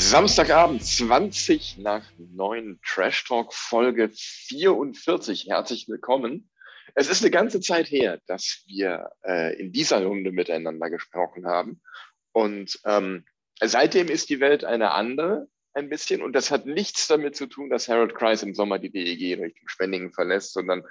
[0.00, 5.48] Samstagabend, 20 nach 9, Trash Talk Folge 44.
[5.48, 6.48] Herzlich willkommen.
[6.94, 11.82] Es ist eine ganze Zeit her, dass wir äh, in dieser Runde miteinander gesprochen haben.
[12.30, 13.24] Und ähm,
[13.60, 16.22] seitdem ist die Welt eine andere, ein bisschen.
[16.22, 19.68] Und das hat nichts damit zu tun, dass Harold Kreis im Sommer die DEG Richtung
[19.68, 20.84] Spendingen verlässt, sondern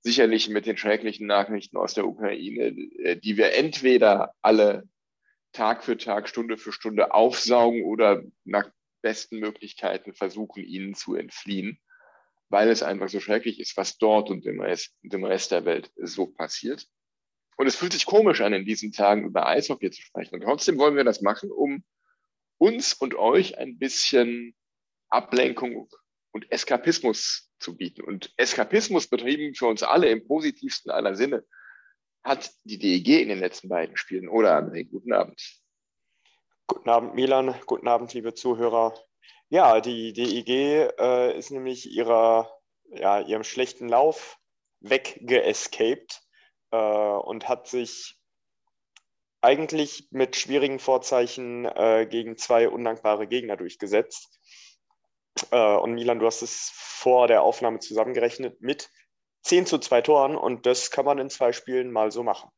[0.00, 4.88] sicherlich mit den schrecklichen Nachrichten aus der Ukraine, äh, die wir entweder alle
[5.58, 8.70] Tag für Tag, Stunde für Stunde aufsaugen oder nach
[9.02, 11.80] besten Möglichkeiten versuchen, ihnen zu entfliehen,
[12.48, 15.90] weil es einfach so schrecklich ist, was dort und im Rest, im Rest der Welt
[15.96, 16.86] so passiert.
[17.56, 20.36] Und es fühlt sich komisch an, in diesen Tagen über Eishockey zu sprechen.
[20.36, 21.82] Und trotzdem wollen wir das machen, um
[22.58, 24.54] uns und euch ein bisschen
[25.08, 25.88] Ablenkung
[26.30, 28.02] und Eskapismus zu bieten.
[28.02, 31.44] Und Eskapismus betrieben für uns alle im positivsten aller Sinne
[32.28, 34.28] hat die DEG in den letzten beiden Spielen.
[34.28, 35.42] Oder André, guten Abend.
[36.66, 37.58] Guten Abend, Milan.
[37.66, 38.94] Guten Abend, liebe Zuhörer.
[39.48, 42.54] Ja, die DEG äh, ist nämlich ihrer,
[42.90, 44.36] ja, ihrem schlechten Lauf
[44.80, 46.20] weggeescaped
[46.70, 48.20] äh, und hat sich
[49.40, 54.38] eigentlich mit schwierigen Vorzeichen äh, gegen zwei undankbare Gegner durchgesetzt.
[55.50, 58.90] Äh, und Milan, du hast es vor der Aufnahme zusammengerechnet mit
[59.48, 62.50] 10 zu 2 Toren und das kann man in zwei Spielen mal so machen.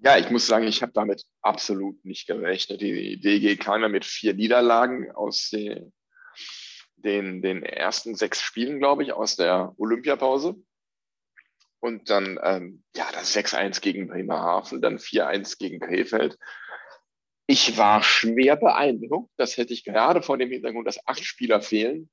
[0.00, 2.80] Ja, ich muss sagen, ich habe damit absolut nicht gerechnet.
[2.80, 5.92] Die DG kam ja mit vier Niederlagen aus den,
[6.94, 10.54] den, den ersten sechs Spielen, glaube ich, aus der Olympiapause.
[11.80, 16.38] Und dann, ähm, ja, das 6-1 gegen Bremerhaven, dann 4-1 gegen Krefeld.
[17.48, 19.32] Ich war schwer beeindruckt.
[19.36, 22.08] Das hätte ich gerade vor dem Hintergrund, dass acht Spieler fehlen,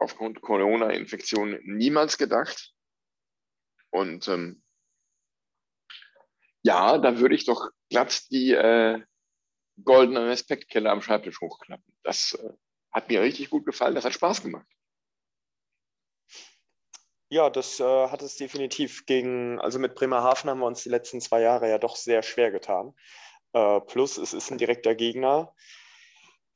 [0.00, 2.72] aufgrund Corona-Infektion niemals gedacht.
[3.90, 4.62] Und ähm,
[6.62, 9.00] ja, da würde ich doch glatt die äh,
[9.84, 11.94] goldene Respektkelle am Schreibtisch hochklappen.
[12.02, 12.52] Das äh,
[12.92, 14.66] hat mir richtig gut gefallen, das hat Spaß gemacht.
[17.32, 21.20] Ja, das äh, hat es definitiv gegen, also mit Bremerhaven haben wir uns die letzten
[21.20, 22.94] zwei Jahre ja doch sehr schwer getan.
[23.52, 25.54] Äh, plus, es ist ein direkter Gegner.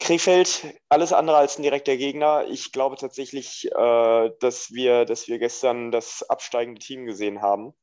[0.00, 2.44] Krefeld, alles andere als ein direkter Gegner.
[2.49, 7.75] Ich glaube tatsächlich, äh, dass, wir, dass wir gestern das absteigende Team gesehen haben,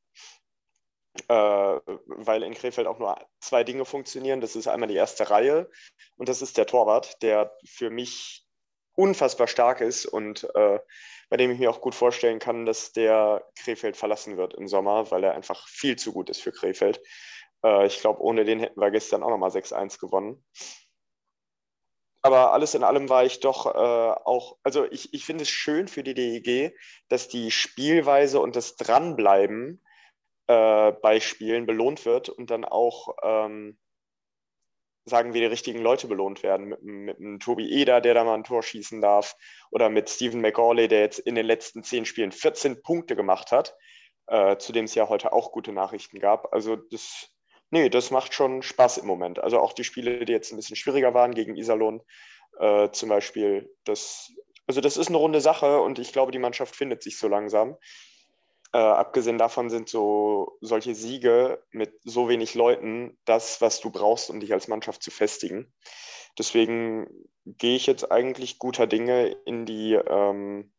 [1.28, 4.40] äh, weil in Krefeld auch nur zwei Dinge funktionieren.
[4.40, 5.70] Das ist einmal die erste Reihe
[6.16, 8.46] und das ist der Torwart, der für mich
[8.94, 10.78] unfassbar stark ist und äh,
[11.30, 15.10] bei dem ich mir auch gut vorstellen kann, dass der Krefeld verlassen wird im Sommer,
[15.10, 17.00] weil er einfach viel zu gut ist für Krefeld.
[17.64, 20.44] Äh, ich glaube, ohne den hätten wir gestern auch nochmal 6-1 gewonnen.
[22.22, 25.88] Aber alles in allem war ich doch äh, auch, also ich, ich finde es schön
[25.88, 26.72] für die DEG,
[27.08, 29.84] dass die Spielweise und das Dranbleiben
[30.46, 33.76] äh, bei Spielen belohnt wird und dann auch, ähm,
[35.04, 36.68] sagen wir, die richtigen Leute belohnt werden.
[36.68, 39.34] Mit, mit einem Tobi Eder, der da mal ein Tor schießen darf,
[39.72, 43.76] oder mit Stephen McGawley, der jetzt in den letzten zehn Spielen 14 Punkte gemacht hat,
[44.28, 46.52] äh, zu dem es ja heute auch gute Nachrichten gab.
[46.52, 47.31] Also das
[47.72, 49.38] Nee, das macht schon Spaß im Moment.
[49.38, 52.02] Also auch die Spiele, die jetzt ein bisschen schwieriger waren gegen Iserlohn
[52.58, 54.30] äh, zum Beispiel, das,
[54.66, 57.78] also das ist eine runde Sache und ich glaube, die Mannschaft findet sich so langsam.
[58.74, 64.28] Äh, abgesehen davon sind so solche Siege mit so wenig Leuten das, was du brauchst,
[64.28, 65.72] um dich als Mannschaft zu festigen.
[66.38, 67.06] Deswegen
[67.46, 70.74] gehe ich jetzt eigentlich guter Dinge in die ähm,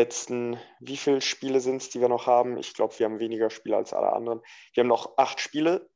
[0.00, 2.56] letzten, wie viele Spiele sind es, die wir noch haben?
[2.56, 4.40] Ich glaube, wir haben weniger Spiele als alle anderen.
[4.72, 5.90] Wir haben noch acht Spiele.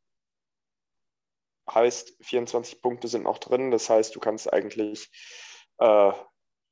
[1.71, 3.71] Heißt, 24 Punkte sind noch drin.
[3.71, 5.11] Das heißt, du kannst eigentlich
[5.79, 6.12] äh,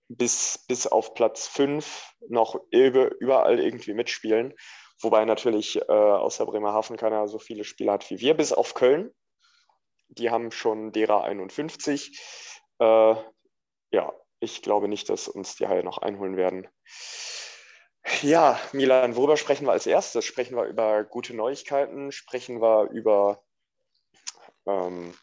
[0.08, 4.54] bis, bis auf Platz 5 noch überall irgendwie mitspielen.
[5.00, 9.10] Wobei natürlich äh, außer Bremerhaven keiner so viele Spiele hat wie wir, bis auf Köln.
[10.08, 12.20] Die haben schon derer 51.
[12.78, 13.14] Äh,
[13.90, 16.68] ja, ich glaube nicht, dass uns die Haie noch einholen werden.
[18.22, 20.24] Ja, Milan, worüber sprechen wir als erstes?
[20.24, 22.10] Sprechen wir über gute Neuigkeiten?
[22.10, 23.42] Sprechen wir über
[24.66, 25.14] ähm,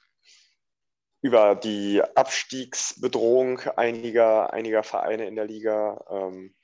[1.22, 6.06] über die Abstiegsbedrohung einiger, einiger Vereine in der Liga.
[6.10, 6.56] Ähm,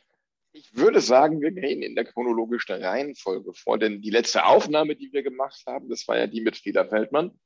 [0.53, 5.11] ich würde sagen, wir gehen in der chronologischen Reihenfolge vor, denn die letzte Aufnahme, die
[5.11, 7.37] wir gemacht haben, das war ja die mit Frieda Feldmann.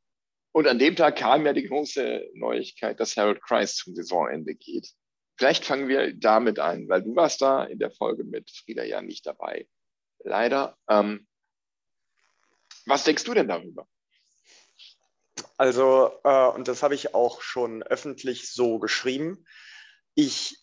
[0.51, 4.89] Und an dem Tag kam ja die große Neuigkeit, dass Harold Christ zum Saisonende geht.
[5.37, 9.01] Vielleicht fangen wir damit an, weil du warst da in der Folge mit Frieda ja
[9.01, 9.67] nicht dabei.
[10.23, 10.77] Leider.
[10.89, 11.27] Ähm,
[12.85, 13.87] was denkst du denn darüber?
[15.57, 19.45] Also, äh, und das habe ich auch schon öffentlich so geschrieben.
[20.15, 20.57] Ich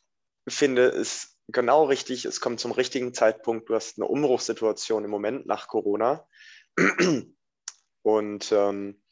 [0.48, 3.68] finde es genau richtig, es kommt zum richtigen Zeitpunkt.
[3.68, 6.26] Du hast eine Umbruchssituation im Moment nach Corona.
[8.02, 9.02] Und ähm,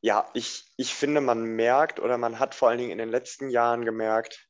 [0.00, 3.50] ja, ich, ich finde, man merkt oder man hat vor allen Dingen in den letzten
[3.50, 4.48] Jahren gemerkt,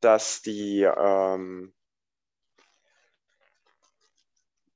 [0.00, 1.74] dass die, ähm,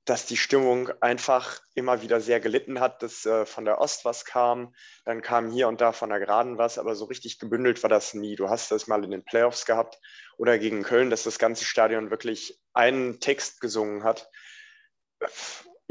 [0.05, 4.25] dass die Stimmung einfach immer wieder sehr gelitten hat, dass äh, von der Ost was
[4.25, 4.75] kam,
[5.05, 8.12] dann kam hier und da von der Geraden was, aber so richtig gebündelt war das
[8.12, 8.35] nie.
[8.35, 9.99] Du hast das mal in den Playoffs gehabt
[10.37, 14.29] oder gegen Köln, dass das ganze Stadion wirklich einen Text gesungen hat.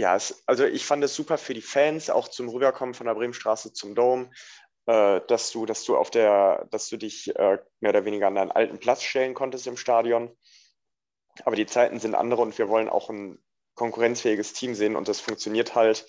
[0.02, 3.14] Ja, es, also ich fand es super für die Fans, auch zum Rüberkommen von der
[3.14, 4.32] Bremenstraße zum Dome,
[4.88, 8.34] äh, dass du, dass du auf der, dass du dich äh, mehr oder weniger an
[8.34, 10.36] deinen alten Platz stellen konntest im Stadion.
[11.46, 13.38] Aber die Zeiten sind andere und wir wollen auch ein
[13.76, 16.08] konkurrenzfähiges Team sehen und das funktioniert halt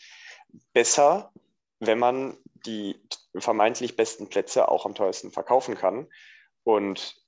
[0.72, 1.30] besser,
[1.78, 2.98] wenn man die
[3.36, 6.08] vermeintlich besten Plätze auch am teuersten verkaufen kann.
[6.64, 7.21] Und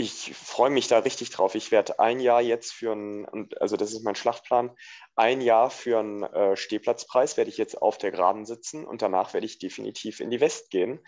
[0.00, 1.54] ich freue mich da richtig drauf.
[1.54, 4.76] Ich werde ein Jahr jetzt für einen, also das ist mein Schlachtplan,
[5.16, 9.34] ein Jahr für einen äh, Stehplatzpreis werde ich jetzt auf der Graben sitzen und danach
[9.34, 11.00] werde ich definitiv in die West gehen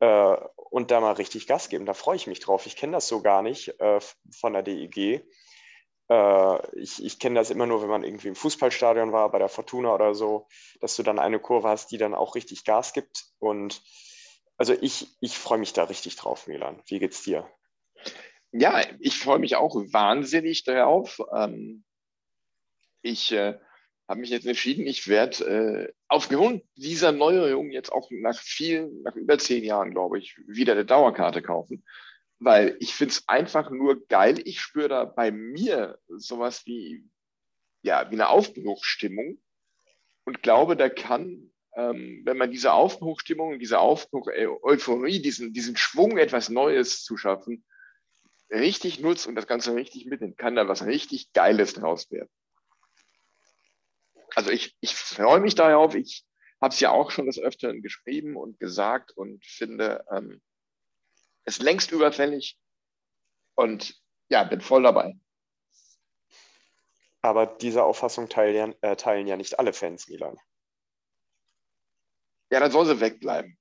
[0.00, 1.86] äh, und da mal richtig Gas geben.
[1.86, 2.66] Da freue ich mich drauf.
[2.66, 4.00] Ich kenne das so gar nicht äh,
[4.30, 5.24] von der DEG.
[6.08, 9.48] Äh, ich, ich kenne das immer nur, wenn man irgendwie im Fußballstadion war, bei der
[9.48, 10.46] Fortuna oder so,
[10.80, 13.24] dass du dann eine Kurve hast, die dann auch richtig Gas gibt.
[13.38, 13.82] Und
[14.56, 16.82] also ich, ich freue mich da richtig drauf, Milan.
[16.86, 17.48] Wie geht's dir?
[18.56, 21.20] Ja, ich freue mich auch wahnsinnig darauf.
[21.34, 21.84] Ähm,
[23.02, 23.58] ich äh,
[24.08, 29.16] habe mich jetzt entschieden, ich werde äh, aufgrund dieser Neuerung jetzt auch nach vielen, nach
[29.16, 31.84] über zehn Jahren, glaube ich, wieder eine Dauerkarte kaufen
[32.44, 34.40] weil ich finde es einfach nur geil.
[34.44, 37.08] Ich spüre da bei mir sowas wie,
[37.82, 39.40] ja, wie eine Aufbruchstimmung
[40.24, 45.76] und glaube, da kann, ähm, wenn man diese Aufbruchstimmung, diese Aufbruch äh, Euphorie, diesen, diesen
[45.76, 47.64] Schwung, etwas Neues zu schaffen,
[48.50, 52.30] richtig nutzt und das Ganze richtig mitnimmt, kann da was richtig Geiles draus werden.
[54.34, 55.94] Also ich, ich freue mich darauf.
[55.94, 56.24] Ich
[56.60, 60.42] habe es ja auch schon des Öfteren geschrieben und gesagt und finde, ähm,
[61.44, 62.58] ist längst überfällig
[63.54, 65.14] und ja, bin voll dabei.
[67.20, 70.38] Aber diese Auffassung teilen, äh, teilen ja nicht alle Fans, Milan.
[72.50, 73.58] Ja, dann soll sie wegbleiben.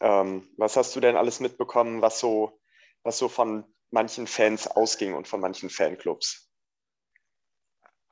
[0.00, 2.58] Ähm, was hast du denn alles mitbekommen, was so,
[3.04, 6.50] was so von manchen Fans ausging und von manchen Fanclubs?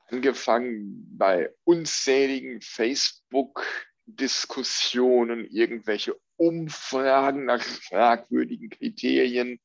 [0.07, 9.59] Angefangen bei unzähligen Facebook-Diskussionen, irgendwelche Umfragen nach fragwürdigen Kriterien,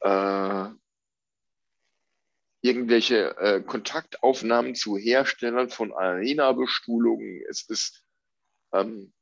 [0.00, 0.68] äh,
[2.60, 7.44] irgendwelche äh, Kontaktaufnahmen zu Herstellern von Arena-Bestuhlungen.
[7.48, 8.04] Es ist
[8.72, 9.12] ähm,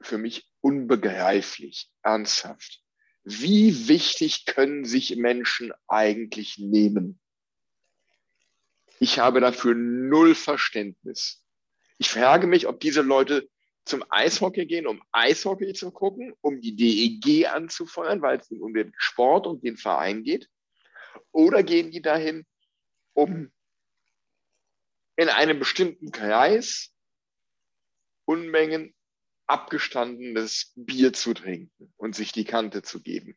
[0.00, 2.83] für mich unbegreiflich, ernsthaft.
[3.24, 7.18] Wie wichtig können sich Menschen eigentlich nehmen?
[9.00, 11.42] Ich habe dafür null Verständnis.
[11.98, 13.48] Ich frage mich, ob diese Leute
[13.84, 18.92] zum Eishockey gehen, um Eishockey zu gucken, um die DEG anzufeuern, weil es um den
[18.96, 20.48] Sport und den Verein geht?
[21.32, 22.46] Oder gehen die dahin,
[23.14, 23.52] um
[25.16, 26.90] in einem bestimmten Kreis
[28.26, 28.94] Unmengen
[29.46, 33.36] abgestandenes Bier zu trinken und sich die Kante zu geben?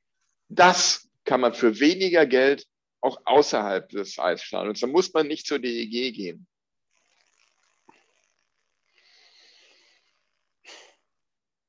[0.49, 2.67] Das kann man für weniger Geld
[3.01, 4.79] auch außerhalb des Eisstadions.
[4.79, 6.47] Da muss man nicht zur DEG gehen.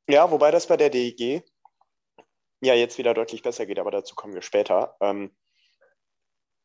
[0.08, 1.44] Ja, wobei das bei der DEG
[2.60, 4.96] ja jetzt wieder deutlich besser geht, aber dazu kommen wir später.
[5.00, 5.36] Ähm,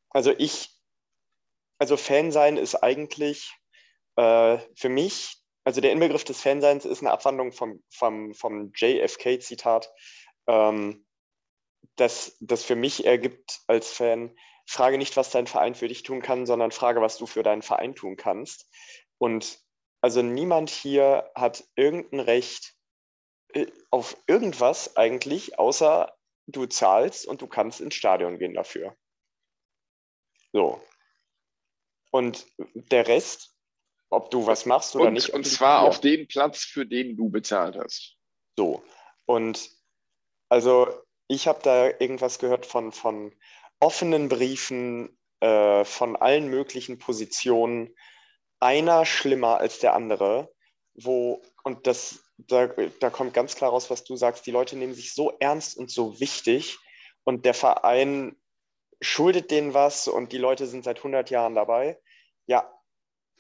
[0.10, 0.70] also ich,
[1.78, 3.52] also Fan sein ist eigentlich
[4.16, 9.92] äh, für mich, also der Inbegriff des Fanseins ist eine Abwandlung vom, vom, vom JFK-Zitat,
[10.48, 11.06] ähm,
[11.96, 16.22] das, das für mich ergibt als Fan, frage nicht, was dein Verein für dich tun
[16.22, 18.70] kann, sondern frage, was du für deinen Verein tun kannst.
[19.18, 19.60] Und
[20.02, 22.76] also niemand hier hat irgendein Recht,
[23.54, 26.14] äh, auf irgendwas eigentlich, außer
[26.48, 28.98] du zahlst und du kannst ins Stadion gehen dafür.
[30.52, 30.82] So.
[32.12, 33.53] Und der Rest,
[34.14, 35.30] ob du was machst oder und, nicht.
[35.30, 38.16] Und zwar auf den Platz, für den du bezahlt hast.
[38.58, 38.84] So.
[39.26, 39.70] Und
[40.50, 40.88] also
[41.28, 43.34] ich habe da irgendwas gehört von, von
[43.80, 47.96] offenen Briefen äh, von allen möglichen Positionen,
[48.60, 50.54] einer schlimmer als der andere,
[50.94, 54.94] wo, und das, da, da kommt ganz klar raus, was du sagst, die Leute nehmen
[54.94, 56.78] sich so ernst und so wichtig
[57.26, 58.38] und der Verein
[59.02, 62.00] schuldet denen was und die Leute sind seit 100 Jahren dabei.
[62.48, 62.72] Ja,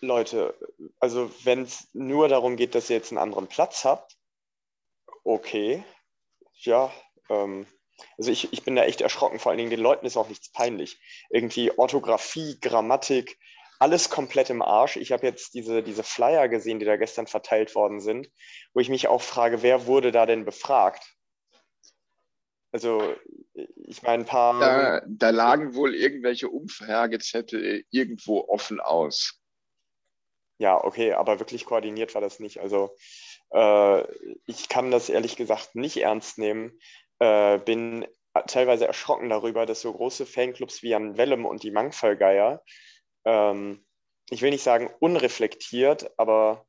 [0.03, 0.55] Leute,
[1.00, 4.15] also wenn es nur darum geht, dass ihr jetzt einen anderen Platz habt,
[5.24, 5.83] okay,
[6.53, 6.91] ja,
[7.29, 7.65] ähm,
[8.17, 10.51] also ich, ich bin da echt erschrocken, vor allen Dingen den Leuten ist auch nichts
[10.51, 11.00] peinlich.
[11.29, 13.38] Irgendwie Orthographie, Grammatik,
[13.79, 14.98] alles komplett im Arsch.
[14.98, 18.29] Ich habe jetzt diese, diese Flyer gesehen, die da gestern verteilt worden sind,
[18.74, 21.15] wo ich mich auch frage, wer wurde da denn befragt?
[22.72, 23.15] Also,
[23.53, 24.60] ich meine, ein paar.
[24.60, 29.42] Da, da lagen wohl irgendwelche Umfragezettel irgendwo offen aus.
[30.63, 32.62] Ja, okay, aber wirklich koordiniert war das nicht.
[32.62, 32.96] Also,
[33.51, 34.03] äh,
[34.46, 36.79] ich kann das ehrlich gesagt nicht ernst nehmen.
[37.20, 38.08] Äh, bin
[38.48, 42.63] teilweise erschrocken darüber, dass so große Fanclubs wie Jan Wellem und die Mangfallgeier,
[43.25, 43.86] ähm,
[44.29, 46.65] ich will nicht sagen unreflektiert, aber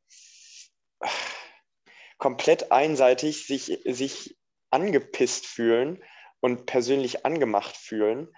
[2.19, 4.37] komplett einseitig sich, sich
[4.71, 6.03] angepisst fühlen
[6.41, 8.37] und persönlich angemacht fühlen.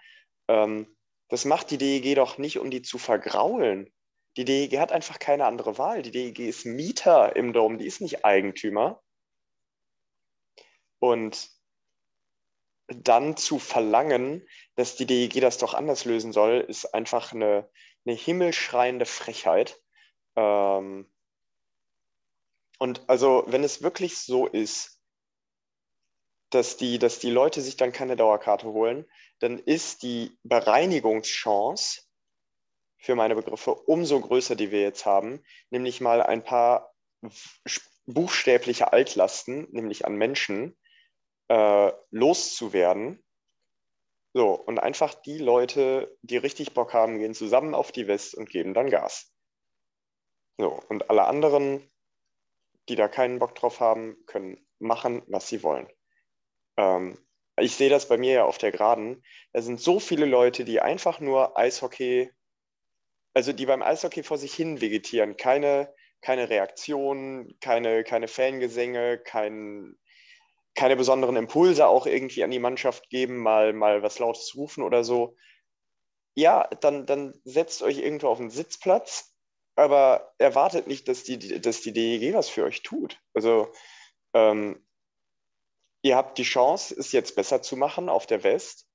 [0.49, 0.95] Ähm,
[1.31, 3.91] das macht die DEG doch nicht, um die zu vergraulen.
[4.37, 6.03] Die DEG hat einfach keine andere Wahl.
[6.03, 9.03] Die DEG ist Mieter im Dom, die ist nicht Eigentümer.
[10.99, 11.51] Und
[12.89, 17.69] dann zu verlangen, dass die DEG das doch anders lösen soll, ist einfach eine,
[18.05, 19.81] eine himmelschreiende Frechheit.
[20.37, 21.11] Ähm
[22.79, 25.01] und also, wenn es wirklich so ist,
[26.51, 32.06] dass die, dass die Leute sich dann keine Dauerkarte holen, dann ist die Bereinigungschance
[32.99, 36.95] für meine Begriffe umso größer, die wir jetzt haben, nämlich mal ein paar
[38.07, 40.77] buchstäbliche Altlasten, nämlich an Menschen,
[41.49, 43.23] äh, loszuwerden.
[44.33, 48.51] So, und einfach die Leute, die richtig Bock haben, gehen zusammen auf die West und
[48.51, 49.33] geben dann Gas.
[50.59, 51.91] So, und alle anderen,
[52.89, 55.89] die da keinen Bock drauf haben, können machen, was sie wollen.
[56.77, 57.19] Ähm,
[57.59, 59.25] ich sehe das bei mir ja auf der Geraden.
[59.53, 62.31] Da sind so viele Leute, die einfach nur Eishockey,
[63.37, 65.37] also die beim Eishockey vor sich hin vegetieren.
[65.37, 69.95] Keine, keine Reaktion, keine, keine Fangesänge, kein,
[70.75, 75.05] keine besonderen Impulse auch irgendwie an die Mannschaft geben, mal, mal was Lautes rufen oder
[75.05, 75.37] so.
[76.35, 79.37] Ja, dann, dann setzt euch irgendwo auf einen Sitzplatz,
[79.75, 83.21] aber erwartet nicht, dass die, dass die DEG was für euch tut.
[83.35, 83.71] Also
[84.33, 84.83] ähm,
[86.01, 88.89] ihr habt die Chance, es jetzt besser zu machen auf der West.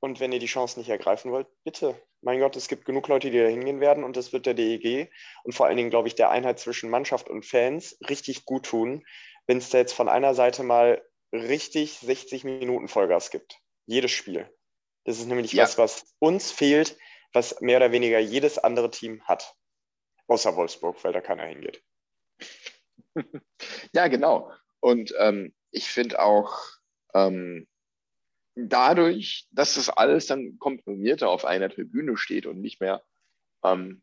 [0.00, 1.94] Und wenn ihr die Chance nicht ergreifen wollt, bitte.
[2.22, 5.10] Mein Gott, es gibt genug Leute, die da hingehen werden und das wird der DEG
[5.42, 9.04] und vor allen Dingen, glaube ich, der Einheit zwischen Mannschaft und Fans richtig gut tun,
[9.46, 13.58] wenn es da jetzt von einer Seite mal richtig 60 Minuten Vollgas gibt.
[13.86, 14.48] Jedes Spiel.
[15.04, 15.64] Das ist nämlich ja.
[15.64, 16.96] was, was uns fehlt,
[17.32, 19.56] was mehr oder weniger jedes andere Team hat.
[20.28, 21.82] Außer Wolfsburg, weil da keiner hingeht.
[23.92, 24.52] ja, genau.
[24.80, 26.56] Und ähm, ich finde auch
[27.14, 27.66] ähm,
[28.54, 33.02] dadurch, dass das alles dann komprimierter auf einer Tribüne steht und nicht mehr
[33.64, 34.02] ähm,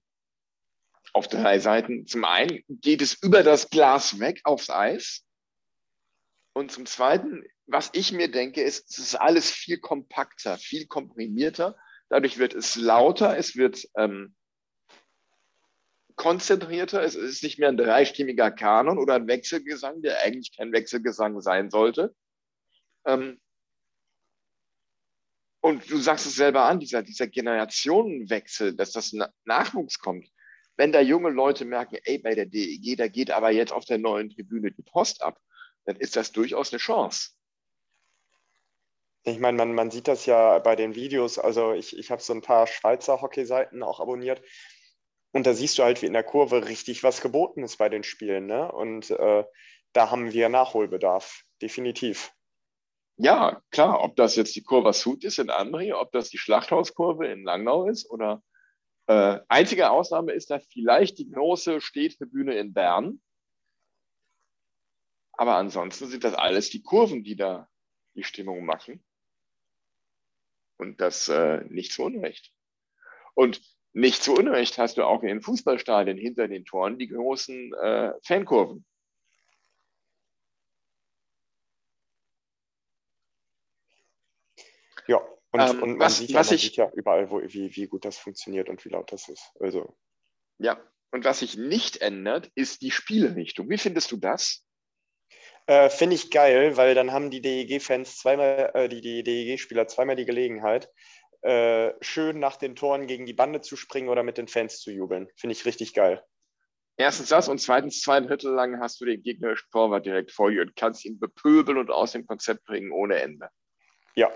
[1.13, 2.07] auf drei Seiten.
[2.07, 5.25] Zum einen geht es über das Glas weg aufs Eis.
[6.53, 11.77] Und zum Zweiten, was ich mir denke, ist, es ist alles viel kompakter, viel komprimierter.
[12.09, 14.35] Dadurch wird es lauter, es wird ähm,
[16.15, 17.01] konzentrierter.
[17.01, 21.69] Es ist nicht mehr ein dreistimmiger Kanon oder ein Wechselgesang, der eigentlich kein Wechselgesang sein
[21.69, 22.13] sollte.
[23.05, 23.39] Ähm,
[25.61, 29.13] und du sagst es selber an, dieser, dieser Generationenwechsel, dass das
[29.45, 30.29] Nachwuchs kommt.
[30.77, 33.97] Wenn da junge Leute merken, ey, bei der DEG, da geht aber jetzt auf der
[33.97, 35.37] neuen Tribüne die Post ab,
[35.85, 37.31] dann ist das durchaus eine Chance.
[39.23, 41.37] Ich meine, man, man sieht das ja bei den Videos.
[41.37, 44.41] Also ich, ich habe so ein paar Schweizer Hockey-Seiten auch abonniert.
[45.31, 48.03] Und da siehst du halt, wie in der Kurve richtig was geboten ist bei den
[48.03, 48.47] Spielen.
[48.47, 48.71] Ne?
[48.71, 49.43] Und äh,
[49.91, 52.31] da haben wir Nachholbedarf, definitiv.
[53.21, 57.27] Ja, klar, ob das jetzt die Kurva Sud ist in Andri, ob das die Schlachthauskurve
[57.27, 58.41] in Langnau ist oder
[59.07, 63.19] äh, einzige Ausnahme ist da vielleicht die große Städtebühne in Bern.
[65.33, 67.67] Aber ansonsten sind das alles die Kurven, die da
[68.15, 69.03] die Stimmung machen.
[70.77, 72.53] Und das äh, nicht zu Unrecht.
[73.33, 73.61] Und
[73.91, 78.85] nicht zu Unrecht hast du auch in Fußballstadien hinter den Toren die großen äh, Fankurven.
[85.09, 85.17] Ja,
[85.51, 87.87] und, ähm, und man, was, sieht, ja, man ich, sieht ja überall, wo, wie, wie
[87.87, 89.51] gut das funktioniert und wie laut das ist.
[89.59, 89.97] Also.
[90.59, 90.79] Ja,
[91.11, 93.69] Und was sich nicht ändert, ist die Spielrichtung.
[93.69, 94.63] Wie findest du das?
[95.65, 100.15] Äh, Finde ich geil, weil dann haben die DEG-Fans zweimal, äh, die, die DEG-Spieler zweimal
[100.15, 100.89] die Gelegenheit,
[101.41, 104.91] äh, schön nach den Toren gegen die Bande zu springen oder mit den Fans zu
[104.91, 105.27] jubeln.
[105.35, 106.23] Finde ich richtig geil.
[106.97, 110.61] Erstens das und zweitens, zwei Drittel lang hast du den gegnerischen Torwart direkt vor dir
[110.61, 113.49] und kannst ihn bepöbeln und aus dem Konzept bringen ohne Ende.
[114.15, 114.29] Ja.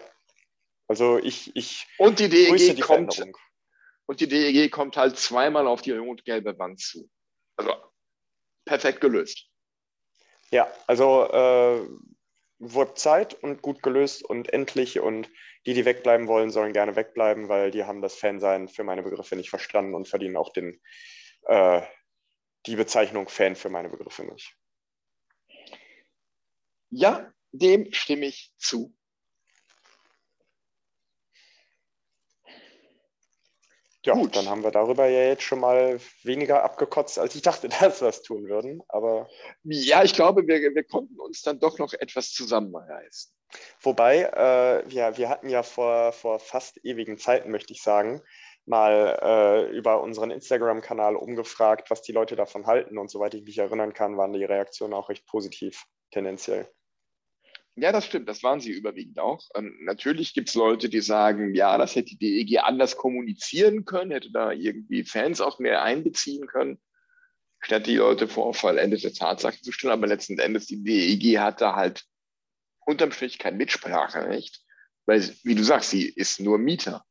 [0.94, 3.20] Also ich, ich und die DEG die kommt
[4.06, 7.10] und die DEG kommt halt zweimal auf die rot-gelbe Wand zu.
[7.56, 7.74] Also
[8.64, 9.50] perfekt gelöst.
[10.52, 11.90] Ja, also äh,
[12.60, 15.32] wurde Zeit und gut gelöst und endlich und
[15.66, 19.36] die, die wegbleiben wollen, sollen gerne wegbleiben, weil die haben das Fansein für meine Begriffe
[19.36, 20.80] nicht verstanden und verdienen auch den,
[21.48, 21.82] äh,
[22.68, 24.56] die Bezeichnung Fan für meine Begriffe nicht.
[26.92, 28.96] Ja, dem stimme ich zu.
[34.06, 34.36] Ja, Gut.
[34.36, 38.10] dann haben wir darüber ja jetzt schon mal weniger abgekotzt, als ich dachte, dass wir
[38.10, 38.82] es tun würden.
[38.90, 39.30] Aber
[39.64, 43.32] ja, ich glaube, wir, wir konnten uns dann doch noch etwas zusammenreißen.
[43.82, 48.22] Wobei, äh, wir, wir hatten ja vor, vor fast ewigen Zeiten, möchte ich sagen,
[48.66, 52.98] mal äh, über unseren Instagram-Kanal umgefragt, was die Leute davon halten.
[52.98, 56.68] Und soweit ich mich erinnern kann, waren die Reaktionen auch recht positiv, tendenziell.
[57.76, 59.50] Ja, das stimmt, das waren sie überwiegend auch.
[59.56, 64.12] Ähm, natürlich gibt es Leute, die sagen, ja, das hätte die DEG anders kommunizieren können,
[64.12, 66.80] hätte da irgendwie Fans auch mehr einbeziehen können,
[67.62, 69.94] statt die Leute vor vollendete Tatsachen zu stellen.
[69.94, 72.06] Aber letzten Endes, die DEG hatte halt
[72.86, 74.64] unterm Strich kein Mitspracherecht,
[75.06, 77.04] weil, wie du sagst, sie ist nur Mieter.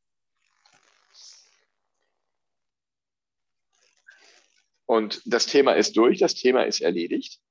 [4.85, 7.41] Und das Thema ist durch, das Thema ist erledigt.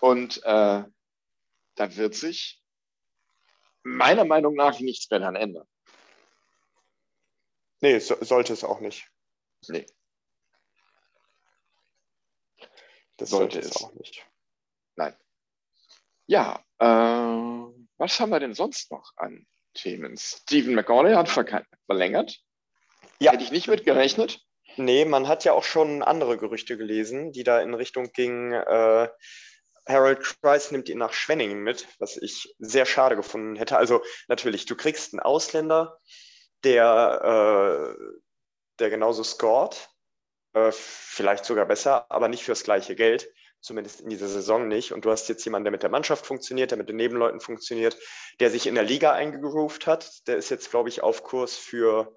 [0.00, 0.82] Und äh,
[1.80, 2.62] da wird sich
[3.82, 5.66] meiner Meinung nach nichts mehr daran ändern.
[7.80, 9.10] Nee, so, sollte es auch nicht.
[9.66, 9.86] Nee.
[13.16, 14.26] Das sollte, sollte es auch nicht.
[14.96, 15.16] Nein.
[16.26, 16.84] Ja, äh,
[17.96, 20.18] was haben wir denn sonst noch an Themen?
[20.18, 22.44] Stephen McCauley hat verlängert.
[23.20, 23.32] Ja.
[23.32, 24.44] Hätte ich nicht mit gerechnet.
[24.76, 29.08] Nee, man hat ja auch schon andere Gerüchte gelesen, die da in Richtung gingen, äh,
[29.88, 33.76] Harold Price nimmt ihn nach Schwenningen mit, was ich sehr schade gefunden hätte.
[33.76, 35.98] Also natürlich, du kriegst einen Ausländer,
[36.64, 38.04] der, äh,
[38.78, 39.88] der genauso scored,
[40.52, 43.28] äh, vielleicht sogar besser, aber nicht fürs gleiche Geld,
[43.60, 44.92] zumindest in dieser Saison nicht.
[44.92, 47.96] Und du hast jetzt jemanden, der mit der Mannschaft funktioniert, der mit den Nebenleuten funktioniert,
[48.40, 50.26] der sich in der Liga eingegroovt hat.
[50.26, 52.14] Der ist jetzt, glaube ich, auf Kurs für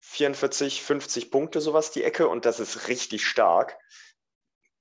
[0.00, 2.28] 44, 50 Punkte, sowas die Ecke.
[2.28, 3.78] Und das ist richtig stark.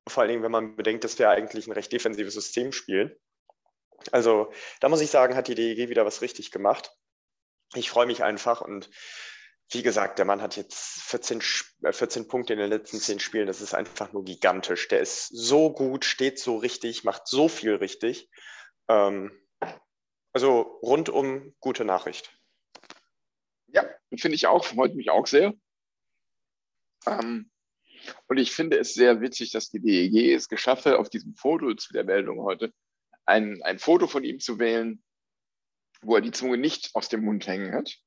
[0.08, 3.16] Vor allen Dingen, wenn man bedenkt, dass wir eigentlich ein recht defensives System spielen.
[4.12, 6.92] Also da muss ich sagen, hat die DEG wieder was richtig gemacht.
[7.76, 8.90] Ich freue mich einfach und
[9.74, 13.48] wie gesagt, der Mann hat jetzt 14, 14 äh, Punkte in den letzten 10 Spielen.
[13.48, 14.90] Das ist einfach nur gigantisch.
[14.90, 18.30] Der ist so gut, steht so richtig, macht so viel richtig.
[18.90, 19.32] Ähm,
[20.34, 22.38] also rundum gute Nachricht.
[23.68, 23.86] Ja,
[24.18, 25.54] finde ich auch, freut mich auch sehr.
[27.06, 27.51] Ähm,
[28.28, 31.74] und ich finde es sehr witzig, dass die DEG es geschafft hat, auf diesem Foto
[31.76, 32.74] zu der Meldung heute
[33.26, 35.04] ein, ein Foto von ihm zu wählen,
[36.02, 37.98] wo er die Zunge nicht aus dem Mund hängen hat.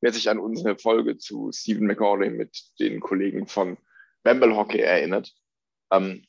[0.00, 3.78] Wer sich an unsere Folge zu Stephen McCauley mit den Kollegen von
[4.22, 5.34] Bamble Hockey erinnert,
[5.90, 6.26] ähm,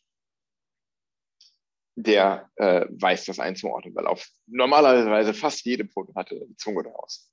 [1.96, 7.32] der äh, weiß das einzuordnen, weil auf normalerweise fast jedem Foto hatte die Zunge daraus.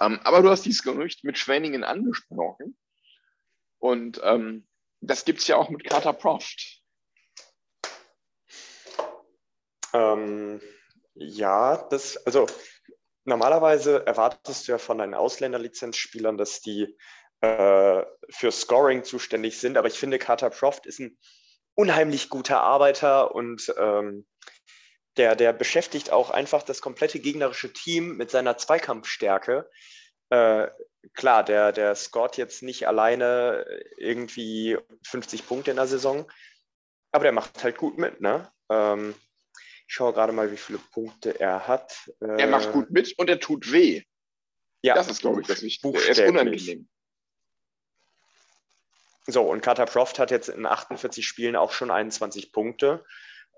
[0.00, 2.76] Ähm, aber du hast dieses Gerücht mit Schwenningen angesprochen.
[3.84, 4.66] Und ähm,
[5.02, 6.80] das gibt es ja auch mit Carter Proft.
[9.92, 10.62] Ähm,
[11.12, 12.46] ja, das, also
[13.26, 16.96] normalerweise erwartest du ja von deinen Ausländerlizenzspielern, dass die
[17.42, 21.18] äh, für Scoring zuständig sind, aber ich finde, Carter Proft ist ein
[21.74, 24.26] unheimlich guter Arbeiter und ähm,
[25.18, 29.68] der, der beschäftigt auch einfach das komplette gegnerische Team mit seiner Zweikampfstärke.
[30.30, 30.68] Äh,
[31.12, 36.30] klar, der, der scoret jetzt nicht alleine irgendwie 50 Punkte in der Saison,
[37.12, 38.50] aber der macht halt gut mit, ne?
[38.70, 39.14] Ähm,
[39.86, 42.10] ich schaue gerade mal, wie viele Punkte er hat.
[42.20, 44.02] Äh, er macht gut mit und er tut weh.
[44.82, 45.98] Ja, das ist, glaube ich, das Wichtige.
[45.98, 46.88] Er ist unangenehm.
[49.26, 53.04] So, und Carter Proft hat jetzt in 48 Spielen auch schon 21 Punkte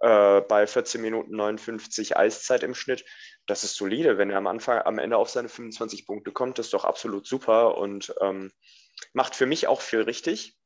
[0.01, 3.05] äh, bei 14 Minuten 59 Eiszeit im Schnitt.
[3.47, 4.19] Das ist solide.
[4.19, 7.79] Wenn er am Anfang, am Ende auf seine 25 Punkte kommt, ist doch absolut super
[7.79, 8.53] und ähm,
[9.13, 10.57] macht für mich auch viel richtig.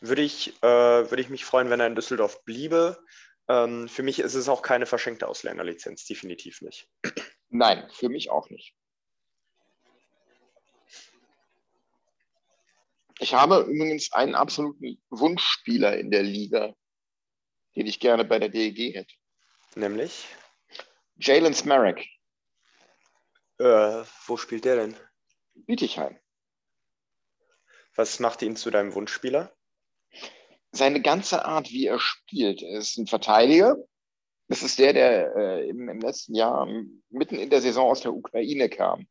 [0.00, 2.98] Würde ich, äh, würde ich mich freuen, wenn er in Düsseldorf bliebe.
[3.48, 6.88] Ähm, für mich ist es auch keine verschenkte Ausländerlizenz, definitiv nicht.
[7.50, 8.74] Nein, für mich auch nicht.
[13.20, 16.74] Ich habe übrigens einen absoluten Wunschspieler in der Liga,
[17.76, 19.14] den ich gerne bei der DEG hätte.
[19.76, 20.26] Nämlich?
[21.16, 22.06] Jalen Smarek.
[23.58, 24.96] Äh, wo spielt der denn?
[25.54, 26.18] Bietigheim.
[27.94, 29.54] Was macht ihn zu deinem Wunschspieler?
[30.72, 32.62] Seine ganze Art, wie er spielt.
[32.62, 33.76] Er ist ein Verteidiger.
[34.48, 36.66] Das ist der, der äh, im, im, letzten Jahr
[37.10, 39.06] mitten in der Saison aus der Ukraine kam.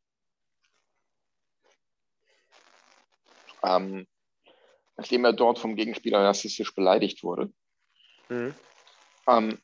[3.64, 4.06] Ähm,
[4.98, 7.52] nachdem er dort vom Gegenspieler rassistisch beleidigt wurde.
[8.30, 8.54] Mhm.
[9.28, 9.62] Ähm,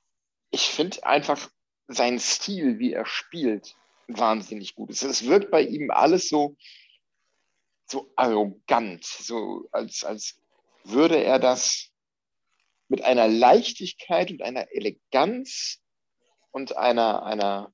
[0.51, 1.49] ich finde einfach
[1.89, 3.75] seinen Stil, wie er spielt,
[4.07, 4.91] wahnsinnig gut.
[4.91, 6.55] Es, es wirkt bei ihm alles so,
[7.85, 10.39] so arrogant, so als, als
[10.83, 11.89] würde er das
[12.87, 15.79] mit einer Leichtigkeit und einer Eleganz
[16.51, 17.73] und einer, einer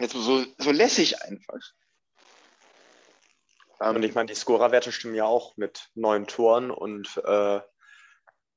[0.00, 1.60] so, so lässig einfach.
[3.78, 7.60] und ich meine, die Scorerwerte stimmen ja auch mit neun Toren und äh,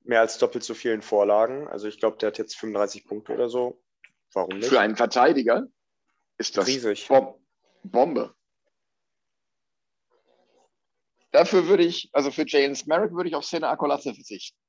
[0.04, 1.68] mehr als doppelt so vielen Vorlagen.
[1.68, 3.82] Also ich glaube, der hat jetzt 35 Punkte oder so.
[4.36, 4.68] Warum nicht?
[4.68, 5.66] Für einen Verteidiger
[6.38, 7.08] ist das riesig.
[7.84, 8.36] Bombe.
[11.32, 14.60] Dafür würde ich, also für Jalen Merrick würde ich auf Sena Akolatze verzichten.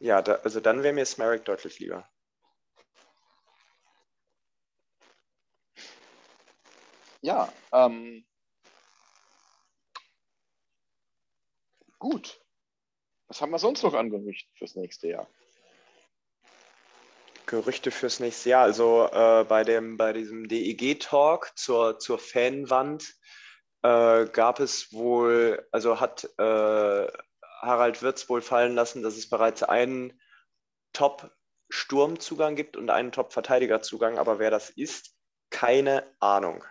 [0.00, 2.08] Ja, da, also dann wäre mir Smerrick deutlich lieber.
[7.22, 8.26] Ja, ähm,
[11.98, 12.40] gut.
[13.28, 15.28] Was haben wir sonst noch an Gerüchten fürs nächste Jahr?
[17.50, 18.62] Gerüchte fürs nächste Jahr.
[18.62, 23.12] Also äh, bei, dem, bei diesem DEG-Talk zur, zur Fanwand
[23.82, 27.08] äh, gab es wohl, also hat äh,
[27.60, 30.20] Harald Wirz wohl fallen lassen, dass es bereits einen
[30.92, 35.16] Top-Sturmzugang gibt und einen Top-Verteidigerzugang, aber wer das ist,
[35.50, 36.64] keine Ahnung.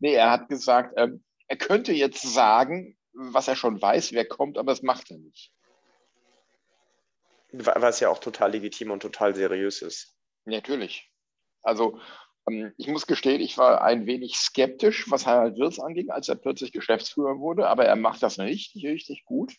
[0.00, 1.12] Nee, er hat gesagt, er,
[1.46, 5.52] er könnte jetzt sagen, was er schon weiß, wer kommt, aber das macht er nicht.
[7.52, 10.16] Was ja auch total legitim und total seriös ist.
[10.44, 11.10] Natürlich.
[11.62, 12.00] Also
[12.48, 16.36] ähm, ich muss gestehen, ich war ein wenig skeptisch, was Harald Wirz anging, als er
[16.36, 19.54] plötzlich Geschäftsführer wurde, aber er macht das richtig, richtig gut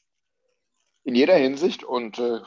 [1.03, 2.41] in jeder Hinsicht und äh,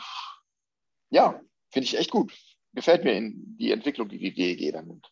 [1.11, 2.33] ja, finde ich echt gut.
[2.73, 5.11] Gefällt mir in die Entwicklung, die die DEG da nimmt.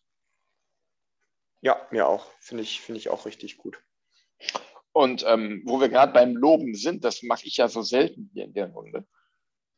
[1.61, 2.29] Ja, mir auch.
[2.39, 3.81] Finde ich, find ich auch richtig gut.
[4.91, 8.45] Und ähm, wo wir gerade beim Loben sind, das mache ich ja so selten hier
[8.45, 9.07] in der Runde.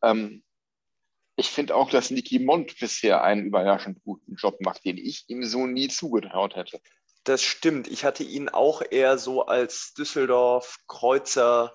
[0.05, 0.43] Ähm,
[1.35, 5.43] ich finde auch, dass Niki Mond bisher einen überraschend guten Job macht, den ich ihm
[5.43, 6.79] so nie zugetraut hätte.
[7.25, 7.87] Das stimmt.
[7.87, 11.73] Ich hatte ihn auch eher so als Düsseldorf, Kreuzer,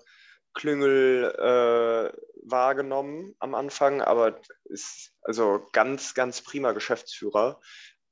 [0.54, 7.60] Klüngel äh, wahrgenommen am Anfang, aber ist also ganz, ganz prima Geschäftsführer.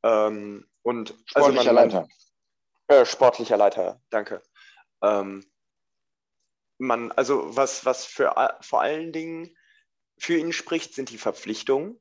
[0.02, 2.09] Ähm, und sportlicher also man, Leiter.
[2.88, 4.42] Äh, sportlicher Leiter, danke.
[5.02, 5.44] Ähm,
[6.78, 9.57] man, also was, was für vor allen Dingen
[10.18, 12.00] für ihn spricht, sind die Verpflichtungen.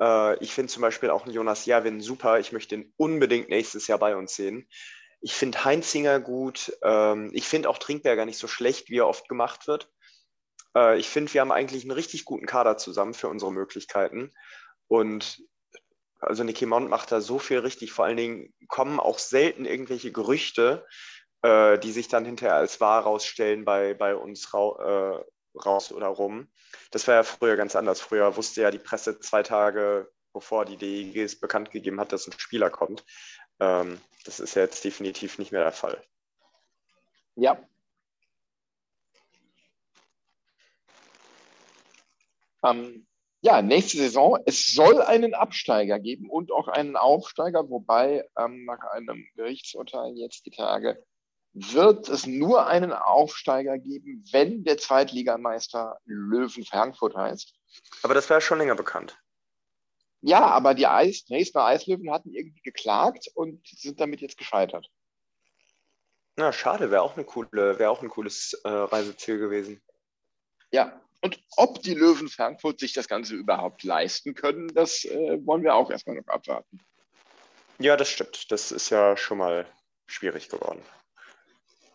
[0.00, 2.38] Äh, ich finde zum Beispiel auch Jonas Javin super.
[2.38, 4.68] Ich möchte ihn unbedingt nächstes Jahr bei uns sehen.
[5.20, 6.72] Ich finde Heinzinger gut.
[6.82, 9.90] Ähm, ich finde auch Trinkberger nicht so schlecht, wie er oft gemacht wird.
[10.76, 14.32] Äh, ich finde, wir haben eigentlich einen richtig guten Kader zusammen für unsere Möglichkeiten.
[14.86, 15.42] Und
[16.20, 17.92] also Nicky Mont macht da so viel richtig.
[17.92, 20.86] Vor allen Dingen kommen auch selten irgendwelche Gerüchte,
[21.42, 25.18] äh, die sich dann hinterher als wahr rausstellen bei, bei uns äh,
[25.54, 26.48] raus oder rum.
[26.90, 28.00] Das war ja früher ganz anders.
[28.00, 32.26] Früher wusste ja die Presse zwei Tage, bevor die DEG es bekannt gegeben hat, dass
[32.26, 33.04] ein Spieler kommt.
[33.60, 36.02] Ähm, das ist ja jetzt definitiv nicht mehr der Fall.
[37.34, 37.58] Ja.
[42.64, 43.06] Ähm,
[43.40, 44.38] ja, nächste Saison.
[44.46, 50.44] Es soll einen Absteiger geben und auch einen Aufsteiger, wobei ähm, nach einem Gerichtsurteil jetzt
[50.46, 51.04] die Tage
[51.72, 57.54] wird es nur einen Aufsteiger geben, wenn der Zweitligameister Löwen Frankfurt heißt.
[58.02, 59.18] Aber das war ja schon länger bekannt.
[60.20, 64.90] Ja, aber die Eis, Dresdner Eislöwen hatten irgendwie geklagt und sind damit jetzt gescheitert.
[66.36, 69.82] Na, schade, wäre auch, eine coole, wär auch ein cooles äh, Reiseziel gewesen.
[70.70, 75.62] Ja, und ob die Löwen Frankfurt sich das Ganze überhaupt leisten können, das äh, wollen
[75.62, 76.80] wir auch erstmal noch abwarten.
[77.78, 78.50] Ja, das stimmt.
[78.50, 79.66] Das ist ja schon mal
[80.06, 80.82] schwierig geworden.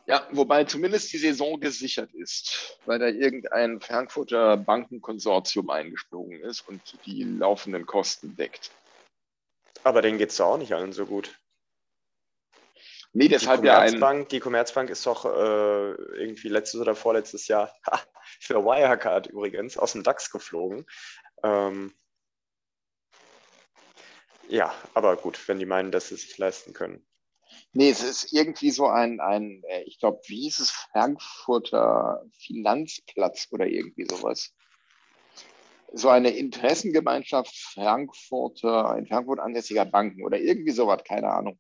[0.06, 6.82] Ja, wobei zumindest die Saison gesichert ist, weil da irgendein Frankfurter Bankenkonsortium eingesprungen ist und
[7.06, 8.72] die laufenden Kosten deckt.
[9.84, 11.40] Aber denen geht es doch auch nicht allen so gut.
[13.14, 14.28] Nee, deshalb die Commerzbank, ja ein...
[14.28, 18.02] Die Commerzbank ist doch äh, irgendwie letztes oder vorletztes Jahr ha,
[18.40, 20.86] für Wirecard übrigens aus dem DAX geflogen.
[21.44, 21.94] Ähm,
[24.50, 27.06] ja, aber gut, wenn die meinen, dass sie sich leisten können.
[27.76, 33.48] Nee, es ist irgendwie so ein, ein äh, ich glaube, wie hieß es, Frankfurter Finanzplatz
[33.52, 34.54] oder irgendwie sowas.
[35.92, 41.60] So eine Interessengemeinschaft Frankfurter, in Frankfurt ansässiger Banken oder irgendwie sowas, keine Ahnung.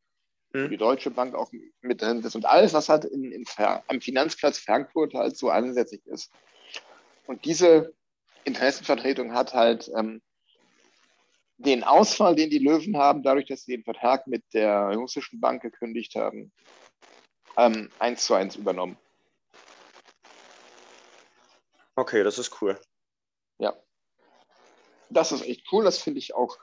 [0.54, 0.70] Hm.
[0.70, 3.44] Die Deutsche Bank auch mit drin ist und alles, was halt in, in,
[3.88, 6.32] am Finanzplatz Frankfurt halt so ansässig ist.
[7.26, 7.94] Und diese
[8.44, 10.22] Interessenvertretung hat halt ähm,
[11.58, 15.62] den Ausfall, den die Löwen haben, dadurch, dass sie den Vertrag mit der russischen Bank
[15.62, 16.52] gekündigt haben,
[17.58, 18.98] ähm, eins zu eins übernommen.
[21.96, 22.80] Okay, das ist cool.
[23.60, 23.76] Ja.
[25.10, 26.58] Das ist echt cool, das finde ich auch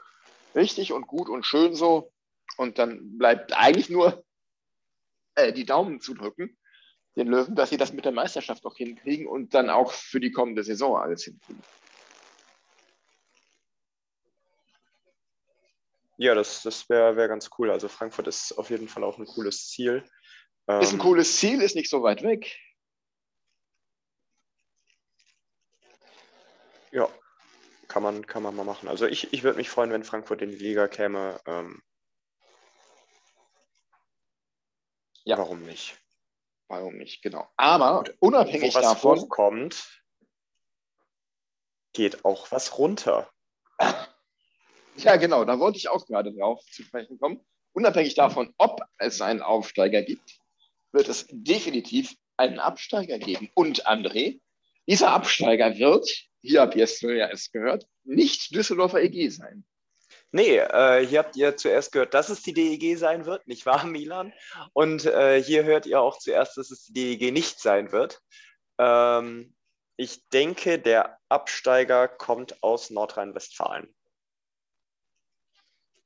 [0.55, 2.12] richtig und gut und schön so.
[2.57, 4.24] Und dann bleibt eigentlich nur
[5.37, 6.59] äh, die Daumen zu drücken,
[7.16, 10.33] den Löwen, dass sie das mit der Meisterschaft auch hinkriegen und dann auch für die
[10.33, 11.62] kommende Saison alles hinkriegen.
[16.20, 17.70] Ja, das, das wäre wär ganz cool.
[17.70, 20.04] Also Frankfurt ist auf jeden Fall auch ein cooles Ziel.
[20.66, 22.59] Ist ein Ähm, cooles Ziel, ist nicht so weit weg.
[26.90, 27.09] Ja,
[27.88, 28.87] kann man, kann man mal machen.
[28.87, 31.40] Also ich, ich würde mich freuen, wenn Frankfurt in die Liga käme.
[31.46, 31.83] Ähm,
[35.24, 35.38] Ja.
[35.38, 35.98] Warum nicht?
[36.68, 37.48] Warum nicht, genau.
[37.56, 40.02] Aber unabhängig Wo was davon, hochkommt,
[41.94, 43.30] geht auch was runter.
[44.96, 47.40] ja genau, da wollte ich auch gerade drauf zu sprechen kommen.
[47.72, 50.38] Unabhängig davon, ob es einen Aufsteiger gibt,
[50.92, 53.50] wird es definitiv einen Absteiger geben.
[53.55, 54.40] Und André,
[54.88, 56.09] dieser Absteiger wird,
[56.40, 59.64] hier habt ihr es es gehört, nicht Düsseldorfer EG sein.
[60.33, 63.85] Nee, äh, hier habt ihr zuerst gehört, dass es die DEG sein wird, nicht wahr,
[63.87, 64.33] Milan?
[64.72, 68.20] Und äh, hier hört ihr auch zuerst, dass es die DEG nicht sein wird.
[68.79, 69.55] Ähm,
[69.96, 73.94] ich denke, der Absteiger kommt aus Nordrhein-Westfalen.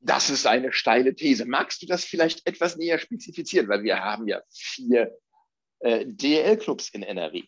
[0.04, 1.46] Das ist eine steile These.
[1.46, 3.68] Magst du das vielleicht etwas näher spezifizieren?
[3.68, 5.16] Weil wir haben ja vier
[5.80, 7.44] äh, DL-Clubs in NRW.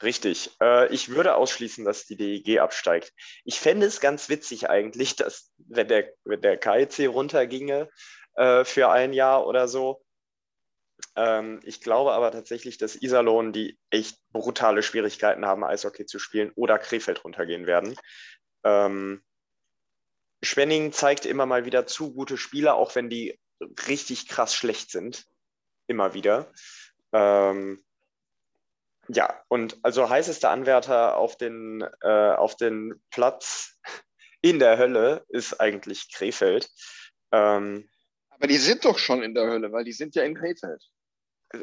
[0.00, 0.50] Richtig.
[0.60, 3.12] Äh, ich würde ausschließen, dass die DEG absteigt.
[3.44, 7.88] Ich fände es ganz witzig eigentlich, dass, wenn der, wenn der KIC runterginge
[8.36, 10.04] äh, für ein Jahr oder so.
[11.16, 16.52] Ähm, ich glaube aber tatsächlich, dass Iserlohn, die echt brutale Schwierigkeiten haben, Eishockey zu spielen,
[16.54, 17.96] oder Krefeld runtergehen werden.
[20.42, 23.38] Schwenning zeigt immer mal wieder zu gute Spieler, auch wenn die
[23.88, 25.24] richtig krass schlecht sind.
[25.86, 26.52] Immer wieder.
[27.12, 27.82] Ähm,
[29.08, 33.78] ja, und also heißester Anwärter auf den, äh, auf den Platz
[34.40, 36.68] in der Hölle ist eigentlich Krefeld.
[37.30, 37.88] Ähm,
[38.30, 40.82] Aber die sind doch schon in der Hölle, weil die sind ja in Krefeld.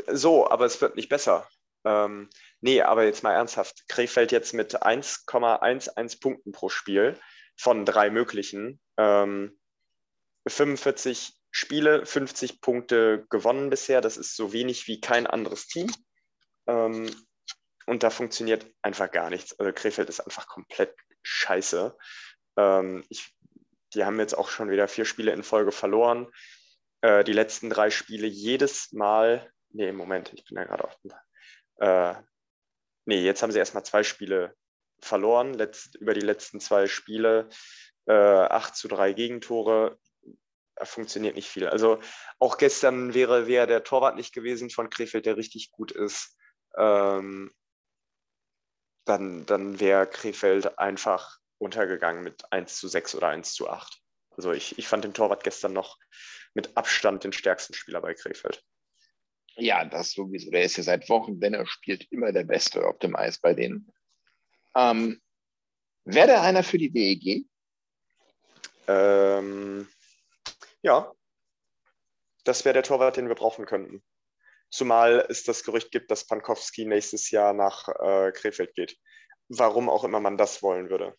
[0.07, 1.47] so, aber es wird nicht besser.
[1.85, 2.29] Ähm,
[2.61, 3.87] nee, aber jetzt mal ernsthaft.
[3.87, 7.19] Krefeld jetzt mit 1,11 Punkten pro Spiel
[7.59, 8.79] von drei möglichen.
[8.97, 9.59] Ähm,
[10.47, 13.99] 45 Spiele, 50 Punkte gewonnen bisher.
[13.99, 15.91] Das ist so wenig wie kein anderes Team.
[16.67, 17.09] Ähm,
[17.85, 19.59] und da funktioniert einfach gar nichts.
[19.59, 21.97] Also Krefeld ist einfach komplett scheiße.
[22.57, 23.35] Ähm, ich,
[23.93, 26.31] die haben jetzt auch schon wieder vier Spiele in Folge verloren.
[27.01, 29.51] Äh, die letzten drei Spiele jedes Mal.
[29.71, 30.97] Nee, Moment, ich bin da gerade auf.
[31.81, 32.21] Äh,
[33.05, 34.55] nee, jetzt haben sie erstmal zwei Spiele
[35.05, 35.53] verloren.
[35.53, 37.49] Letzt, über die letzten zwei Spiele
[38.07, 39.97] äh, 8 zu 3 Gegentore.
[40.75, 41.67] Da funktioniert nicht viel.
[41.67, 41.99] Also
[42.39, 46.37] auch gestern wäre, wäre der Torwart nicht gewesen von Krefeld, der richtig gut ist.
[46.77, 47.51] Ähm,
[49.05, 54.01] dann, dann wäre Krefeld einfach untergegangen mit 1 zu 6 oder 1 zu 8.
[54.31, 55.97] Also ich, ich fand den Torwart gestern noch
[56.53, 58.63] mit Abstand den stärksten Spieler bei Krefeld.
[59.57, 60.51] Ja, das sowieso.
[60.51, 63.53] Der ist ja seit Wochen, wenn er spielt, immer der Beste auf dem Eis bei
[63.53, 63.91] denen.
[64.75, 65.21] Ähm,
[66.05, 67.45] Wäre der einer für die DEG?
[68.87, 69.87] Ähm,
[70.81, 71.13] ja,
[72.43, 74.03] das wäre der Torwart, den wir brauchen könnten.
[74.71, 78.97] Zumal es das Gerücht gibt, dass Pankowski nächstes Jahr nach äh, Krefeld geht.
[79.49, 81.15] Warum auch immer man das wollen würde.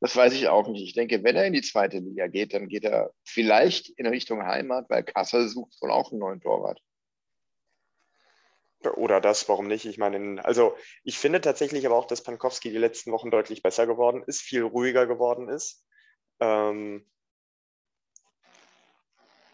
[0.00, 0.82] Das weiß ich auch nicht.
[0.82, 4.44] Ich denke, wenn er in die zweite Liga geht, dann geht er vielleicht in Richtung
[4.44, 6.80] Heimat, weil Kassel sucht wohl auch einen neuen Torwart.
[8.94, 9.84] Oder das, warum nicht?
[9.86, 13.86] Ich meine, also ich finde tatsächlich aber auch, dass Pankowski die letzten Wochen deutlich besser
[13.86, 15.84] geworden ist, viel ruhiger geworden ist.
[16.40, 17.10] Ähm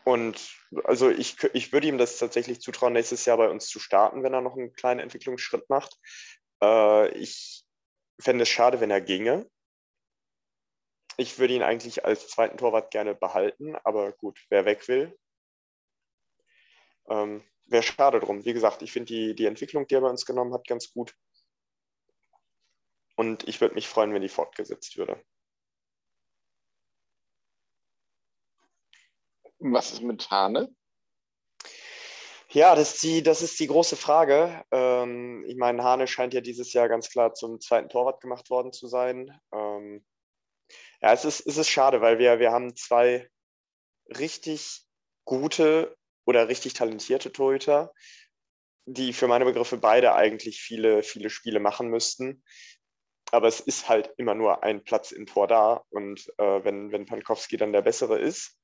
[0.04, 4.22] und also ich, ich würde ihm das tatsächlich zutrauen, nächstes Jahr bei uns zu starten,
[4.22, 5.98] wenn er noch einen kleinen Entwicklungsschritt macht.
[6.62, 7.64] Äh, ich
[8.20, 9.48] fände es schade, wenn er ginge.
[11.16, 15.16] Ich würde ihn eigentlich als zweiten Torwart gerne behalten, aber gut, wer weg will.
[17.08, 18.44] Ähm, Wäre schade drum.
[18.44, 21.14] Wie gesagt, ich finde die, die Entwicklung, die er bei uns genommen hat, ganz gut.
[23.16, 25.22] Und ich würde mich freuen, wenn die fortgesetzt würde.
[29.58, 30.74] Was ist mit Hane?
[32.50, 34.64] Ja, das ist die, das ist die große Frage.
[34.70, 38.72] Ähm, ich meine, Hane scheint ja dieses Jahr ganz klar zum zweiten Torwart gemacht worden
[38.72, 39.36] zu sein.
[39.52, 40.04] Ähm,
[41.00, 43.28] ja, es ist, es ist schade, weil wir, wir haben zwei
[44.08, 44.84] richtig
[45.24, 47.92] gute oder richtig talentierte Torhüter,
[48.86, 52.42] die für meine Begriffe beide eigentlich viele, viele Spiele machen müssten.
[53.30, 55.84] Aber es ist halt immer nur ein Platz im Tor da.
[55.90, 58.60] Und äh, wenn, wenn Pankowski dann der Bessere ist,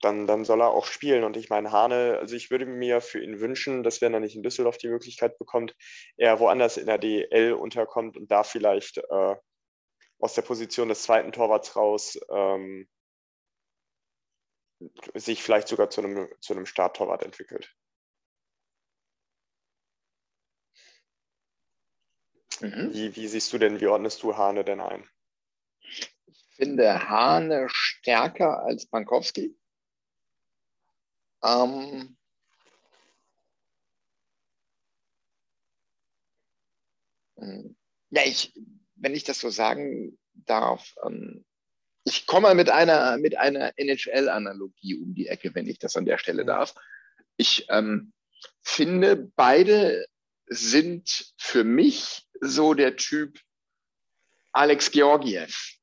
[0.00, 1.24] dann, dann soll er auch spielen.
[1.24, 4.36] Und ich meine, Hane, also ich würde mir für ihn wünschen, dass wenn er nicht
[4.36, 5.74] in Düsseldorf die Möglichkeit bekommt,
[6.16, 9.36] er woanders in der DL unterkommt und da vielleicht äh,
[10.18, 12.88] aus der Position des zweiten Torwarts raus ähm,
[15.14, 17.74] sich vielleicht sogar zu einem, zu einem Starttorwart entwickelt.
[22.60, 22.92] Mhm.
[22.92, 25.08] Wie, wie siehst du denn, wie ordnest du Hane denn ein?
[25.80, 29.56] Ich finde Hane stärker als Pankowski.
[31.42, 32.18] Ähm,
[37.36, 37.76] hm.
[38.10, 38.52] ja, ich,
[38.96, 41.46] wenn ich das so sagen darf, ähm,
[42.04, 46.18] ich komme mit einer, mit einer NHL-Analogie um die Ecke, wenn ich das an der
[46.18, 46.74] Stelle darf.
[47.36, 48.12] Ich ähm,
[48.62, 50.06] finde, beide
[50.46, 53.38] sind für mich so der Typ
[54.52, 55.76] Alex Georgiev.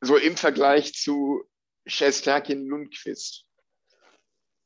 [0.00, 1.44] So im Vergleich zu
[1.86, 3.46] Shesterkin Lundqvist.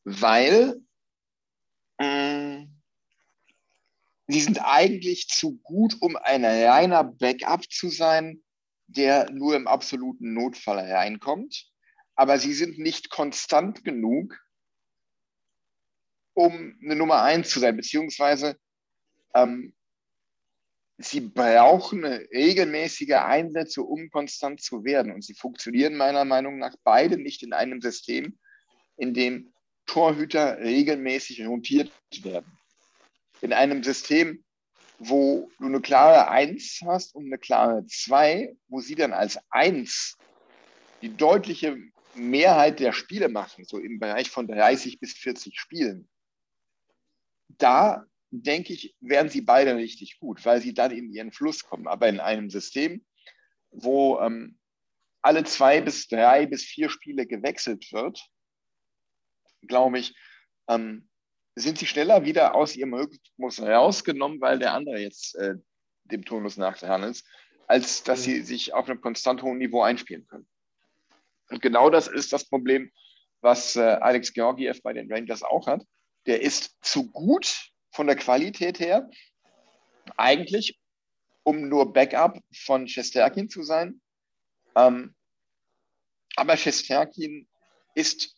[0.05, 0.83] Weil
[1.99, 2.67] mh,
[4.33, 8.43] sie sind eigentlich zu gut, um ein reiner Backup zu sein,
[8.87, 11.71] der nur im absoluten Notfall reinkommt.
[12.15, 14.39] Aber sie sind nicht konstant genug,
[16.35, 18.57] um eine Nummer eins zu sein, beziehungsweise
[19.35, 19.75] ähm,
[20.99, 25.13] sie brauchen regelmäßige Einsätze, um konstant zu werden.
[25.13, 28.39] Und sie funktionieren meiner Meinung nach beide nicht in einem System,
[28.97, 29.53] in dem
[29.87, 31.93] Torhüter regelmäßig rotiert
[32.23, 32.59] werden.
[33.43, 34.43] In einem System,
[34.99, 40.17] wo du eine klare Eins hast und eine klare Zwei, wo sie dann als Eins
[41.03, 41.77] die deutliche
[42.15, 46.09] Mehrheit der Spiele machen, so im Bereich von 30 bis 40 Spielen.
[47.49, 51.87] Da denke ich, werden sie beide richtig gut, weil sie dann in ihren Fluss kommen.
[51.87, 53.05] Aber in einem System,
[53.71, 54.59] wo ähm,
[55.21, 58.25] alle zwei bis drei bis vier Spiele gewechselt wird,
[59.63, 60.15] glaube ich,
[60.69, 61.09] ähm,
[61.55, 65.55] sind sie schneller wieder aus ihrem Rhythmus rausgenommen, weil der andere jetzt äh,
[66.05, 67.27] dem Tonus nachgehandelt ist,
[67.67, 70.47] als dass sie sich auf einem konstant hohen Niveau einspielen können.
[71.51, 72.91] Und genau das ist das Problem,
[73.41, 75.85] was äh, Alex Georgiev bei den Rangers auch hat.
[76.27, 79.11] Der ist zu gut von der Qualität her
[80.17, 80.79] eigentlich,
[81.43, 84.01] um nur Backup von Shesterkin zu sein.
[84.77, 85.15] Ähm,
[86.37, 87.49] aber Shesterkin
[87.95, 88.35] ist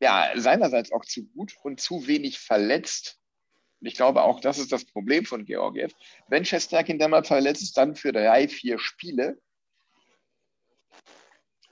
[0.00, 3.18] ja seinerseits auch zu gut und zu wenig verletzt.
[3.80, 5.92] Und ich glaube, auch das ist das Problem von Georgiev.
[6.28, 9.38] Wenn Shesterkin dann mal verletzt ist, dann für drei, vier Spiele,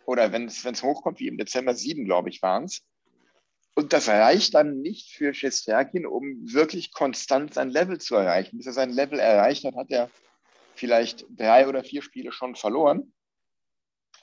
[0.06, 2.84] oder wenn es hochkommt, wie im Dezember sieben, glaube ich, waren es,
[3.74, 8.56] und das reicht dann nicht für Shesterkin, um wirklich konstant sein Level zu erreichen.
[8.56, 10.10] Bis er sein Level erreicht hat, hat er
[10.76, 13.12] vielleicht drei oder vier Spiele schon verloren,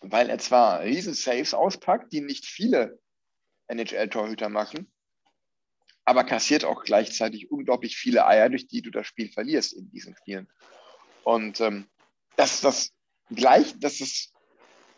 [0.02, 3.00] weil er zwar Riesen-Saves auspackt, die nicht viele
[3.72, 4.92] NHL-Torhüter machen,
[6.06, 10.16] aber kassiert auch gleichzeitig unglaublich viele Eier, durch die du das Spiel verlierst in diesen
[10.18, 10.52] Spielen.
[11.24, 11.88] Und ähm,
[12.36, 12.92] das, das
[13.30, 14.34] gleich, das ist,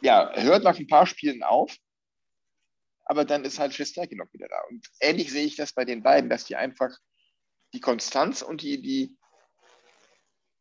[0.02, 1.76] ja, hört nach ein paar Spielen auf,
[3.06, 4.62] aber dann ist halt Schwesterke noch wieder da.
[4.70, 6.98] Und ähnlich sehe ich das bei den beiden, dass die einfach
[7.74, 9.18] die Konstanz und die, die,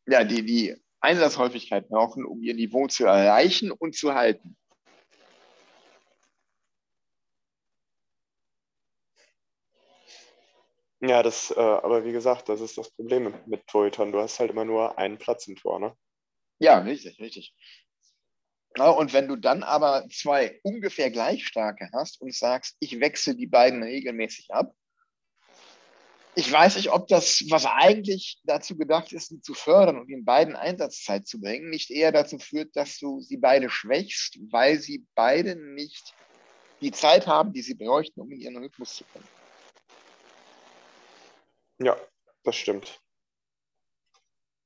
[0.05, 4.57] ja, die, die Einsatzhäufigkeit brauchen, um ihr Niveau zu erreichen und zu halten.
[11.05, 14.13] Ja, das, äh, aber wie gesagt, das ist das Problem mit Torhütern.
[14.13, 15.97] Du hast halt immer nur einen Platz im Tor, ne?
[16.59, 17.53] Ja, richtig, richtig.
[18.79, 23.47] Und wenn du dann aber zwei ungefähr gleich starke hast und sagst, ich wechsle die
[23.47, 24.73] beiden regelmäßig ab,
[26.35, 30.23] ich weiß nicht, ob das, was eigentlich dazu gedacht ist, sie zu fördern und in
[30.23, 35.05] beiden Einsatzzeit zu bringen, nicht eher dazu führt, dass du sie beide schwächst, weil sie
[35.15, 36.13] beide nicht
[36.81, 39.29] die Zeit haben, die sie bräuchten, um in ihren Rhythmus zu kommen.
[41.83, 41.97] Ja,
[42.43, 43.01] das stimmt.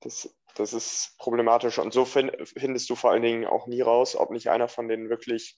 [0.01, 1.77] Das das ist problematisch.
[1.77, 4.87] Und so find, findest du vor allen Dingen auch nie raus, ob nicht einer von
[4.87, 5.55] denen wirklich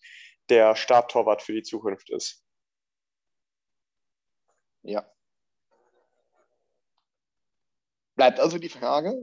[0.50, 2.44] der Starttorwart für die Zukunft ist.
[4.82, 5.10] Ja.
[8.16, 9.14] Bleibt also die Frage,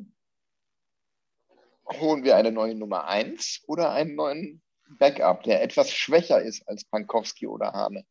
[2.00, 4.62] holen wir eine neue Nummer 1 oder einen neuen
[4.98, 8.06] Backup, der etwas schwächer ist als Pankowski oder Hane?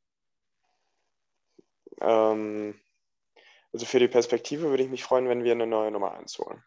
[2.02, 2.80] ähm,
[3.76, 6.64] also für die Perspektive würde ich mich freuen, wenn wir eine neue Nummer 1 holen.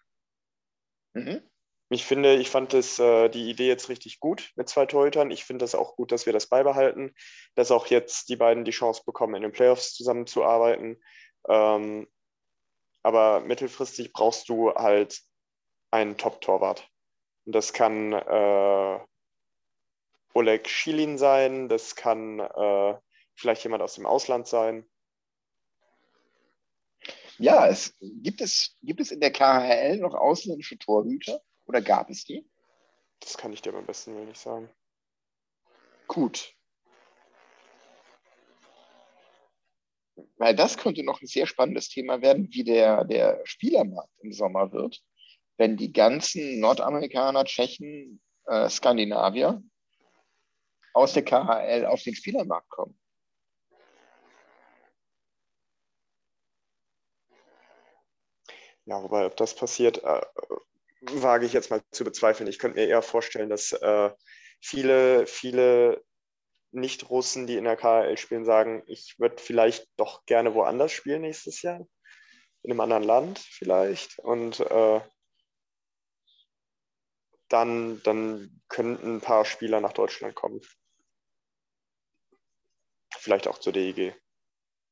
[1.14, 1.42] Mhm.
[1.88, 5.30] Ich finde, ich fand das, äh, die Idee jetzt richtig gut mit zwei Torhütern.
[5.30, 7.14] Ich finde das auch gut, dass wir das beibehalten,
[7.54, 11.02] dass auch jetzt die beiden die Chance bekommen, in den Playoffs zusammenzuarbeiten.
[11.48, 12.06] Ähm,
[13.02, 15.18] aber mittelfristig brauchst du halt
[15.90, 16.90] einen Top-Torwart.
[17.46, 18.98] Und das kann äh,
[20.34, 22.98] Oleg Schilin sein, das kann äh,
[23.34, 24.86] vielleicht jemand aus dem Ausland sein.
[27.38, 31.40] Ja, es gibt es, gibt es in der KHL noch ausländische Torhüter?
[31.66, 32.44] Oder gab es die?
[33.20, 34.68] Das kann ich dir beim besten nicht sagen.
[36.08, 36.54] Gut.
[40.38, 44.72] Weil das könnte noch ein sehr spannendes Thema werden, wie der, der Spielermarkt im Sommer
[44.72, 45.00] wird,
[45.56, 49.62] wenn die ganzen Nordamerikaner, Tschechen, äh, Skandinavier
[50.94, 52.98] aus der KHL auf den Spielermarkt kommen.
[58.88, 60.22] Ja, wobei, ob das passiert, äh,
[61.02, 62.48] wage ich jetzt mal zu bezweifeln.
[62.48, 64.10] Ich könnte mir eher vorstellen, dass äh,
[64.62, 66.02] viele, viele
[66.70, 71.60] Nicht-Russen, die in der KHL spielen, sagen, ich würde vielleicht doch gerne woanders spielen nächstes
[71.60, 71.86] Jahr.
[72.62, 74.18] In einem anderen Land vielleicht.
[74.20, 75.00] Und äh,
[77.50, 80.62] dann, dann könnten ein paar Spieler nach Deutschland kommen.
[83.18, 84.14] Vielleicht auch zur DEG.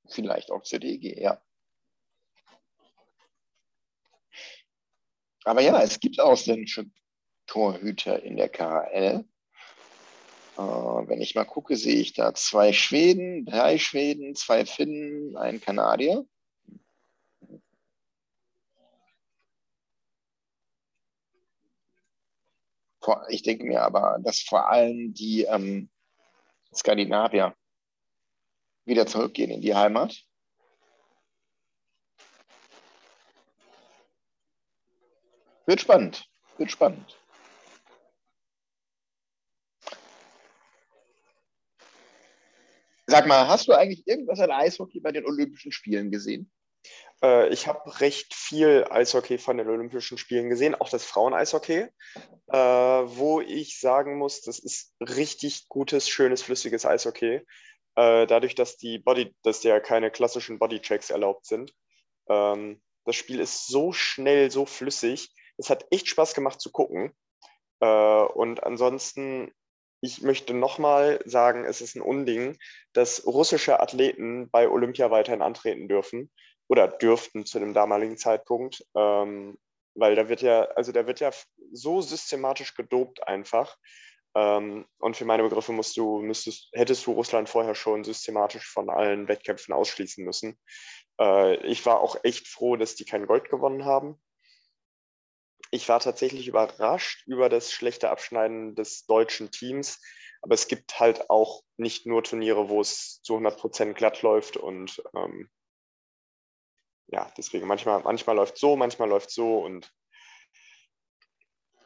[0.06, 1.40] Vielleicht auch zur DEG, ja.
[5.46, 6.86] Aber ja, es gibt ausländische
[7.46, 9.24] Torhüter in der KHL.
[10.58, 15.60] Äh, wenn ich mal gucke, sehe ich da zwei Schweden, drei Schweden, zwei Finnen, einen
[15.60, 16.26] Kanadier.
[23.28, 25.88] Ich denke mir aber, dass vor allem die ähm,
[26.74, 27.54] Skandinavier
[28.84, 30.25] wieder zurückgehen in die Heimat.
[35.66, 36.28] Wird spannend.
[36.58, 37.18] Wird spannend.
[43.08, 46.50] Sag mal, hast du eigentlich irgendwas an Eishockey bei den Olympischen Spielen gesehen?
[47.22, 51.86] Äh, ich habe recht viel Eishockey von den Olympischen Spielen gesehen, auch das Frauen-Eishockey,
[52.48, 57.42] äh, wo ich sagen muss, das ist richtig gutes, schönes, flüssiges Eishockey.
[57.96, 61.72] Äh, dadurch, dass die Body, dass ja keine klassischen Bodychecks erlaubt sind.
[62.28, 65.30] Ähm, das Spiel ist so schnell, so flüssig.
[65.58, 67.12] Es hat echt Spaß gemacht zu gucken.
[67.80, 69.52] Äh, und ansonsten,
[70.00, 72.58] ich möchte nochmal sagen, es ist ein Unding,
[72.92, 76.30] dass russische Athleten bei Olympia weiterhin antreten dürfen
[76.68, 78.84] oder dürften zu dem damaligen Zeitpunkt.
[78.94, 79.58] Ähm,
[79.94, 81.30] weil da wird ja, also da wird ja
[81.72, 83.76] so systematisch gedopt einfach.
[84.34, 88.90] Ähm, und für meine Begriffe musst du, müsstest, hättest du Russland vorher schon systematisch von
[88.90, 90.58] allen Wettkämpfen ausschließen müssen.
[91.18, 94.20] Äh, ich war auch echt froh, dass die kein Gold gewonnen haben
[95.70, 100.00] ich war tatsächlich überrascht über das schlechte Abschneiden des deutschen Teams.
[100.42, 104.56] Aber es gibt halt auch nicht nur Turniere, wo es zu 100 Prozent glatt läuft.
[104.56, 105.50] Und ähm,
[107.08, 109.58] ja, deswegen manchmal, manchmal läuft so, manchmal läuft so.
[109.58, 109.92] Und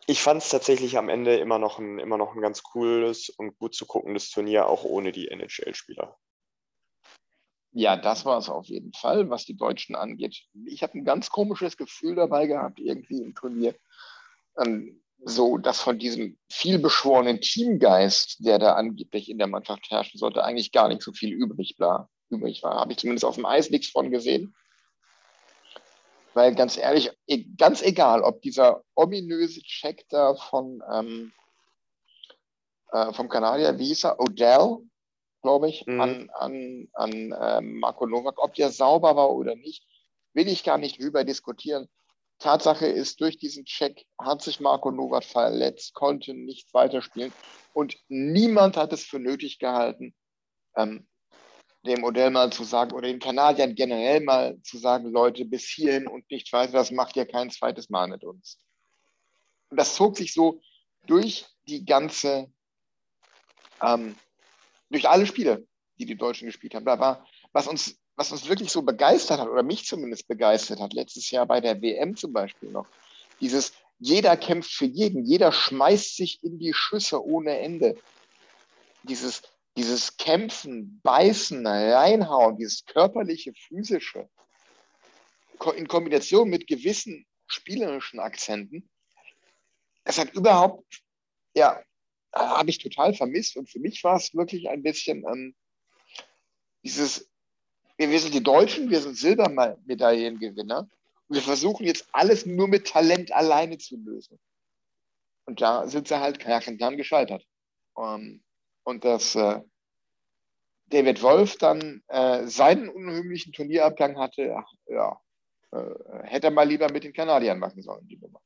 [0.07, 3.57] ich fand es tatsächlich am Ende immer noch, ein, immer noch ein ganz cooles und
[3.59, 6.19] gut zu guckendes Turnier, auch ohne die NHL-Spieler.
[7.73, 10.43] Ja, das war es auf jeden Fall, was die Deutschen angeht.
[10.67, 13.77] Ich habe ein ganz komisches Gefühl dabei gehabt, irgendwie im Turnier.
[14.59, 20.43] Ähm, so, dass von diesem vielbeschworenen Teamgeist, der da angeblich in der Mannschaft herrschen sollte,
[20.43, 22.09] eigentlich gar nicht so viel übrig war.
[22.31, 22.81] Übrig war.
[22.81, 24.55] Habe ich zumindest auf dem Eis nichts von gesehen.
[26.35, 31.33] Weil ganz ehrlich, e, ganz egal, ob dieser ominöse Check da von ähm,
[32.93, 34.79] äh, vom Kanadier, wie hieß er, Odell,
[35.43, 36.01] glaube ich, mhm.
[36.01, 38.39] an, an, an äh, Marco Novak.
[38.39, 39.87] Ob der sauber war oder nicht,
[40.33, 41.89] will ich gar nicht drüber diskutieren.
[42.39, 47.33] Tatsache ist, durch diesen Check hat sich Marco Novak verletzt, konnte nicht weiterspielen
[47.75, 50.15] und niemand hat es für nötig gehalten,
[50.75, 51.07] ähm,
[51.85, 56.07] dem Modell mal zu sagen oder den Kanadiern generell mal zu sagen, Leute, bis hierhin
[56.07, 58.59] und nicht weiter, das macht ihr kein zweites Mal mit uns.
[59.71, 60.61] Und das zog sich so
[61.07, 62.51] durch die ganze
[63.83, 64.15] ähm,
[64.91, 65.67] durch alle Spiele,
[65.99, 66.85] die die Deutschen gespielt haben.
[66.85, 70.93] Da war, was uns, was uns wirklich so begeistert hat, oder mich zumindest begeistert hat,
[70.93, 72.87] letztes Jahr bei der WM zum Beispiel noch,
[73.41, 77.97] dieses jeder kämpft für jeden, jeder schmeißt sich in die Schüsse ohne Ende.
[79.03, 79.43] Dieses,
[79.77, 84.29] dieses Kämpfen, Beißen, Reinhauen, dieses körperliche, physische,
[85.77, 88.89] in Kombination mit gewissen spielerischen Akzenten,
[90.05, 91.03] es hat überhaupt,
[91.55, 91.83] ja,
[92.33, 93.57] habe ich total vermisst.
[93.57, 95.55] Und für mich war es wirklich ein bisschen ähm,
[96.83, 97.31] dieses
[98.01, 100.89] wir, wir sind die Deutschen, wir sind Silbermedaillengewinner
[101.29, 104.41] und wir versuchen jetzt alles nur mit Talent alleine zu lösen.
[105.45, 106.43] Und da sind sie halt
[106.81, 107.47] dann gescheitert.
[107.93, 108.43] Um,
[108.85, 109.61] und dass äh,
[110.87, 114.57] David Wolf dann äh, seinen unheimlichen Turnierabgang hatte,
[114.87, 115.21] ja,
[115.73, 118.41] äh, hätte er mal lieber mit den Kanadiern machen sollen, die Nummer.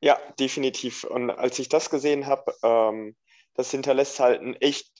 [0.00, 1.04] Ja, definitiv.
[1.04, 3.16] Und als ich das gesehen habe, ähm,
[3.54, 4.90] das hinterlässt halt einen echt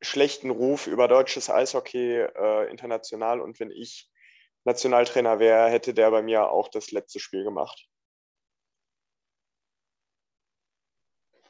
[0.00, 3.40] schlechten Ruf über deutsches Eishockey äh, international.
[3.40, 4.10] Und wenn ich
[4.64, 7.86] Nationaltrainer wäre, hätte der bei mir auch das letzte Spiel gemacht.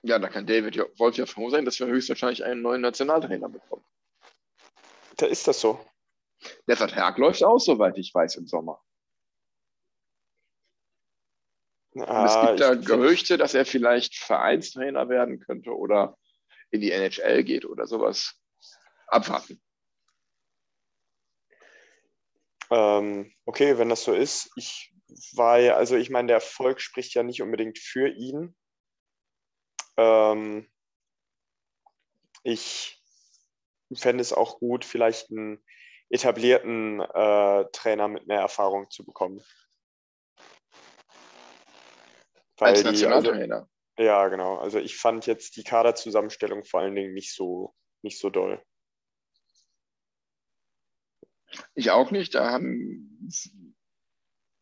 [0.03, 3.85] Ja, da kann David Wolf ja froh sein, dass wir höchstwahrscheinlich einen neuen Nationaltrainer bekommen.
[5.17, 5.81] Da ist das so.
[6.69, 8.81] Der Vertrag läuft aus, soweit ich weiß, im Sommer.
[12.01, 16.17] Ah, es gibt da Gerüchte, dass er vielleicht Vereinstrainer werden könnte oder
[16.71, 18.35] in die NHL geht oder sowas.
[19.07, 19.63] Abwarten.
[22.71, 24.51] Ähm, okay, wenn das so ist.
[24.57, 24.93] Ich
[25.35, 28.57] war ja, also ich meine, der Erfolg spricht ja nicht unbedingt für ihn.
[29.97, 30.69] Ähm,
[32.43, 33.01] ich
[33.95, 35.65] fände es auch gut, vielleicht einen
[36.11, 39.43] etablierten äh, Trainer mit mehr Erfahrung zu bekommen.
[42.59, 43.69] Weil Als Nationaltrainer.
[43.97, 44.57] Also, ja, genau.
[44.57, 48.63] Also ich fand jetzt die Kaderzusammenstellung vor allen Dingen nicht so, nicht so doll.
[51.75, 52.35] Ich auch nicht.
[52.35, 53.31] Da haben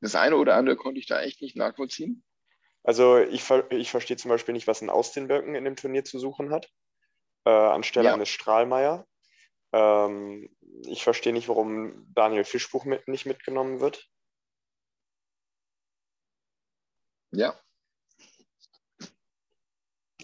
[0.00, 2.24] das eine oder andere konnte ich da echt nicht nachvollziehen.
[2.82, 6.18] Also ich, ich verstehe zum Beispiel nicht, was ein Austin Birken in dem Turnier zu
[6.18, 6.70] suchen hat,
[7.46, 8.14] äh, anstelle ja.
[8.14, 9.06] eines Strahlmeier.
[9.72, 14.06] Ähm, ich verstehe nicht, warum Daniel Fischbuch mit, nicht mitgenommen wird.
[17.32, 17.58] Ja.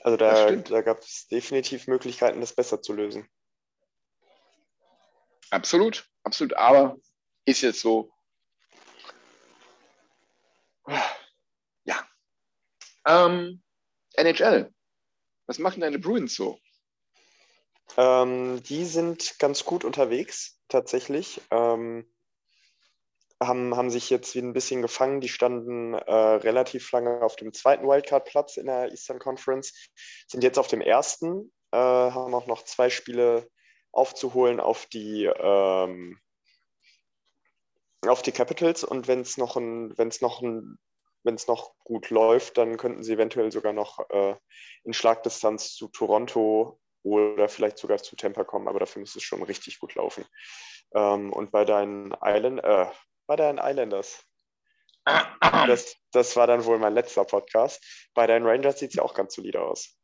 [0.02, 3.28] Also da, da gab es definitiv Möglichkeiten, das besser zu lösen.
[5.50, 6.54] Absolut, absolut.
[6.54, 6.96] Aber
[7.44, 8.12] ist jetzt so.
[11.84, 12.08] Ja.
[13.06, 13.62] Ähm,
[14.14, 14.72] NHL.
[15.46, 16.58] Was machen deine Bruins so?
[17.96, 21.40] Ähm, die sind ganz gut unterwegs, tatsächlich.
[21.50, 22.06] Ähm,
[23.42, 25.20] haben, haben sich jetzt wieder ein bisschen gefangen.
[25.20, 29.72] Die standen äh, relativ lange auf dem zweiten Wildcard-Platz in der Eastern Conference,
[30.28, 33.48] sind jetzt auf dem ersten, äh, haben auch noch zwei Spiele
[33.92, 36.18] aufzuholen auf die, ähm,
[38.06, 40.42] auf die Capitals und wenn es noch noch
[41.22, 44.36] noch gut läuft, dann könnten sie eventuell sogar noch äh,
[44.84, 49.42] in Schlagdistanz zu Toronto oder vielleicht sogar zu Tampa kommen, aber dafür müsste es schon
[49.42, 50.24] richtig gut laufen.
[50.94, 52.86] Ähm, und bei deinen Island, äh,
[53.30, 54.26] bei deinen Islanders,
[55.40, 58.10] das, das war dann wohl mein letzter Podcast.
[58.12, 59.96] Bei deinen Rangers sieht es ja auch ganz solide aus.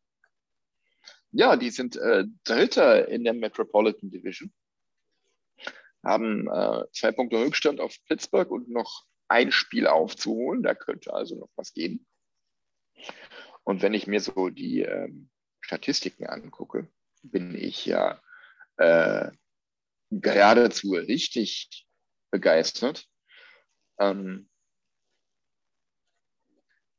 [1.32, 4.54] Ja, die sind äh, Dritter in der Metropolitan Division,
[6.04, 10.62] haben äh, zwei Punkte Rückstand auf Pittsburgh und noch ein Spiel aufzuholen.
[10.62, 12.06] Da könnte also noch was gehen.
[13.64, 16.88] Und wenn ich mir so die ähm, Statistiken angucke,
[17.24, 18.20] bin ich ja
[18.76, 19.32] äh,
[20.12, 21.88] geradezu richtig
[22.30, 23.08] begeistert.
[23.98, 24.48] Ähm,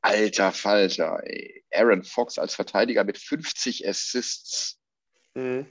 [0.02, 1.66] alter Falter, ey.
[1.74, 4.80] Aaron Fox als Verteidiger mit 50 Assists.
[5.34, 5.68] Mhm.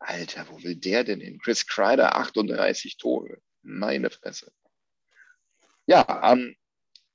[0.00, 1.38] Alter, wo will der denn hin?
[1.38, 3.40] Chris Kreider, 38 Tore.
[3.62, 4.52] Meine Fresse.
[5.86, 6.56] Ja, ähm,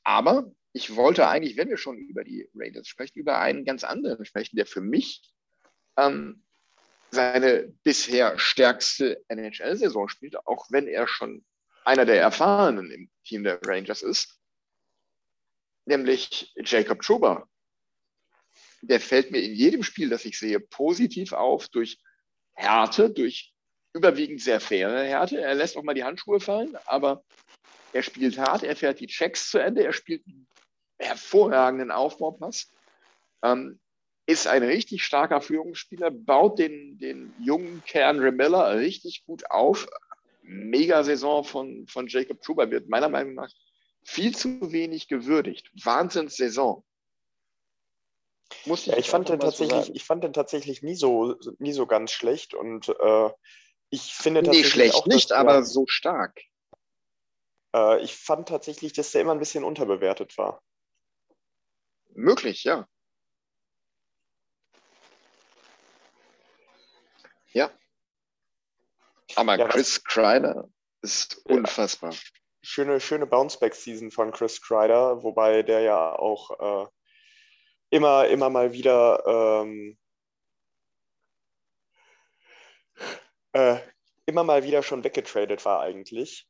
[0.03, 4.25] aber ich wollte eigentlich, wenn wir schon über die Raiders sprechen, über einen ganz anderen
[4.25, 5.21] sprechen, der für mich
[5.97, 6.43] ähm,
[7.11, 11.45] seine bisher stärkste NHL-Saison spielt, auch wenn er schon
[11.85, 14.39] einer der Erfahrenen im Team der Rangers ist,
[15.85, 17.47] nämlich Jacob Truber.
[18.81, 21.99] Der fällt mir in jedem Spiel, das ich sehe, positiv auf durch
[22.53, 23.53] Härte, durch
[23.93, 25.39] überwiegend sehr faire Härte.
[25.39, 27.23] Er lässt auch mal die Handschuhe fallen, aber
[27.93, 30.23] er spielt hart, er fährt die Checks zu Ende, er spielt
[30.99, 32.71] hervorragenden Aufbaupass.
[33.43, 33.79] Ähm,
[34.25, 39.87] ist ein richtig starker Führungsspieler, baut den, den jungen Kern Remella richtig gut auf.
[40.43, 43.49] Mega-Saison von, von Jacob Truber wird meiner Meinung nach
[44.03, 45.71] viel zu wenig gewürdigt.
[45.83, 46.83] Wahnsinns-Saison.
[48.65, 52.11] ich, ja, ich, fand den tatsächlich, ich fand den tatsächlich nie so, nie so ganz
[52.11, 53.29] schlecht und äh,
[53.89, 54.65] ich finde tatsächlich.
[54.65, 56.41] Nee, schlecht auch, nicht, aber so stark.
[57.75, 60.61] Äh, ich fand tatsächlich, dass der immer ein bisschen unterbewertet war.
[62.15, 62.87] Möglich, ja.
[67.53, 67.71] Ja.
[69.35, 70.69] Aber ja, Chris Kreider
[71.01, 72.11] ist unfassbar.
[72.11, 72.19] Ja.
[72.61, 76.87] Schöne, schöne Bounceback-Season von Chris Kreider, wobei der ja auch äh,
[77.89, 79.97] immer, immer mal wieder ähm,
[83.53, 83.79] äh,
[84.25, 86.47] immer mal wieder schon weggetradet war eigentlich.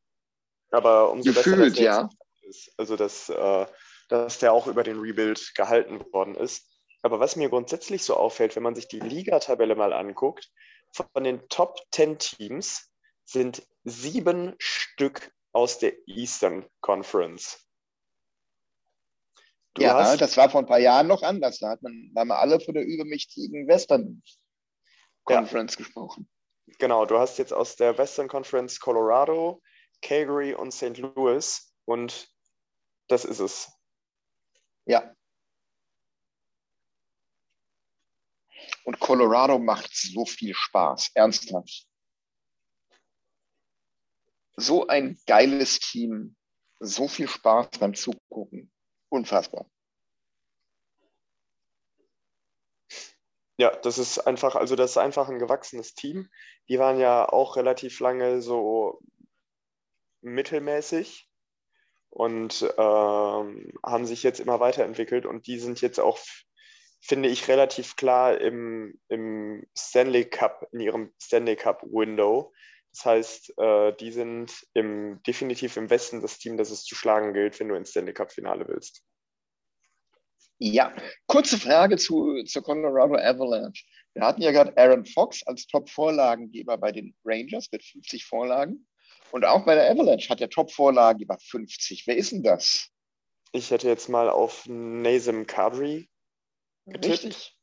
[0.71, 2.09] Aber umso Gefühlt, besser, ja.
[2.41, 2.71] ist.
[2.77, 3.65] Also, dass, äh,
[4.09, 6.69] dass der auch über den Rebuild gehalten worden ist.
[7.01, 10.49] Aber was mir grundsätzlich so auffällt, wenn man sich die Liga-Tabelle mal anguckt,
[10.93, 12.91] von den Top 10 Teams
[13.25, 17.59] sind sieben Stück aus der Eastern Conference.
[19.73, 21.59] Du ja, hast- das war vor ein paar Jahren noch anders.
[21.59, 24.21] Da hat man, da haben wir alle von der übermächtigen Western
[25.23, 26.29] Conference gesprochen.
[26.79, 29.61] Genau, du hast jetzt aus der Western Conference Colorado,
[30.01, 30.97] Calgary und St.
[30.97, 32.29] Louis und
[33.07, 33.71] das ist es.
[34.85, 35.15] Ja.
[38.83, 41.87] Und Colorado macht so viel Spaß, ernsthaft.
[44.55, 46.35] So ein geiles Team,
[46.79, 48.71] so viel Spaß beim Zugucken.
[49.09, 49.65] Unfassbar.
[53.57, 56.29] Ja, das ist einfach, also das ist einfach ein gewachsenes Team.
[56.69, 58.99] Die waren ja auch relativ lange so
[60.21, 61.29] mittelmäßig
[62.09, 66.17] und ähm, haben sich jetzt immer weiterentwickelt und die sind jetzt auch,
[67.05, 72.53] finde ich, relativ klar im, im Stanley Cup, in ihrem Stanley Cup Window.
[72.93, 77.33] Das heißt, äh, die sind im, definitiv im Westen das Team, das es zu schlagen
[77.33, 79.03] gilt, wenn du ins Stanley Cup Finale willst.
[80.59, 80.95] Ja,
[81.27, 83.83] kurze Frage zu, zur Colorado Avalanche.
[84.13, 88.87] Wir hatten ja gerade Aaron Fox als Top-Vorlagengeber bei den Rangers mit 50 Vorlagen.
[89.31, 92.07] Und auch bei der Avalanche hat der Top-Vorlagengeber 50.
[92.07, 92.91] Wer ist denn das?
[93.51, 96.09] Ich hätte jetzt mal auf Nazem Kadri
[96.85, 97.23] getippt.
[97.25, 97.57] Richtig.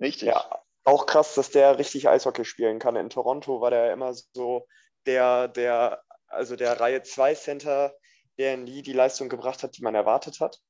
[0.00, 0.28] Richtig.
[0.28, 2.96] Ja, auch krass, dass der richtig Eishockey spielen kann.
[2.96, 4.66] In Toronto war der immer so
[5.06, 7.94] der, der, also der Reihe 2 Center,
[8.38, 10.60] der nie die Leistung gebracht hat, die man erwartet hat.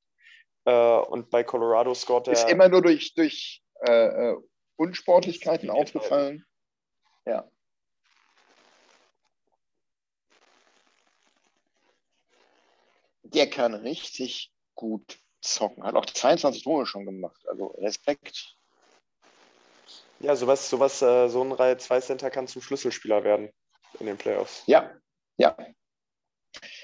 [0.65, 2.33] Äh, und bei Colorado scored er.
[2.33, 4.37] Ist immer nur durch, durch äh, äh,
[4.77, 6.45] Unsportlichkeiten aufgefallen.
[7.27, 7.49] Ja.
[13.23, 15.85] Der kann richtig gut zocken.
[15.85, 17.41] Hat auch 22 Tore schon gemacht.
[17.49, 18.57] Also Respekt.
[20.21, 23.51] Ja, sowas, sowas, äh, so ein Reihe 2 Center kann zum Schlüsselspieler werden
[24.01, 24.65] in den Playoffs.
[24.67, 24.93] Ja,
[25.37, 25.57] ja.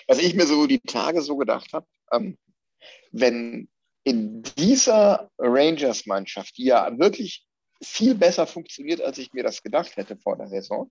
[0.06, 2.38] Was ich mir so die Tage so gedacht habe, ähm,
[3.10, 3.68] wenn
[4.04, 7.46] in dieser Rangers-Mannschaft, die ja wirklich
[7.82, 10.90] viel besser funktioniert, als ich mir das gedacht hätte vor der Saison,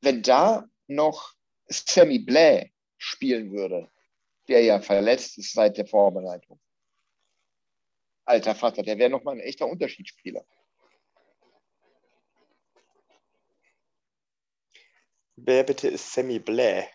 [0.00, 1.34] wenn da noch
[1.66, 3.90] Sammy Blais spielen würde,
[4.48, 6.60] der ja verletzt ist seit der Vorbereitung.
[8.26, 10.44] Alter Vater, der wäre nochmal ein echter Unterschiedsspieler.
[15.36, 16.86] Wer bitte ist Sammy Blais?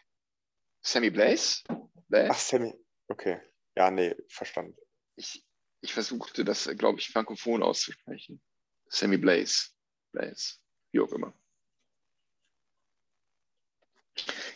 [0.81, 1.63] Sammy Blaze?
[2.07, 2.29] Blais?
[2.31, 2.73] Ach, Sammy.
[3.07, 3.39] Okay.
[3.75, 4.77] Ja, nee, verstanden.
[5.15, 5.45] Ich,
[5.81, 8.41] ich versuchte das, glaube ich, frankophon auszusprechen.
[8.87, 9.69] Sammy Blaze.
[10.11, 10.55] Blaze.
[10.91, 11.33] Wie auch immer.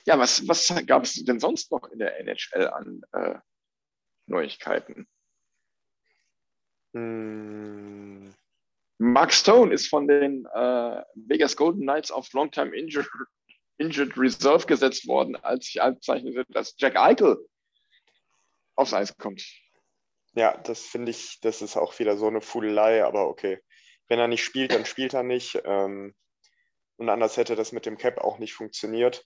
[0.05, 3.35] Ja, was, was gab es denn sonst noch in der NHL an äh,
[4.27, 5.07] Neuigkeiten?
[6.93, 8.33] Hm,
[8.99, 13.09] Mark Stone ist von den äh, Vegas Golden Knights auf Longtime Injured,
[13.77, 17.37] Injured Reserve gesetzt worden, als sich abzeichnete, dass Jack Eichel
[18.75, 19.43] aufs Eis kommt.
[20.35, 23.59] ja, das finde ich, das ist auch wieder so eine Fudelei, aber okay.
[24.07, 25.61] Wenn er nicht spielt, dann spielt er nicht.
[25.65, 26.15] Ähm,
[26.97, 29.25] und anders hätte das mit dem Cap auch nicht funktioniert.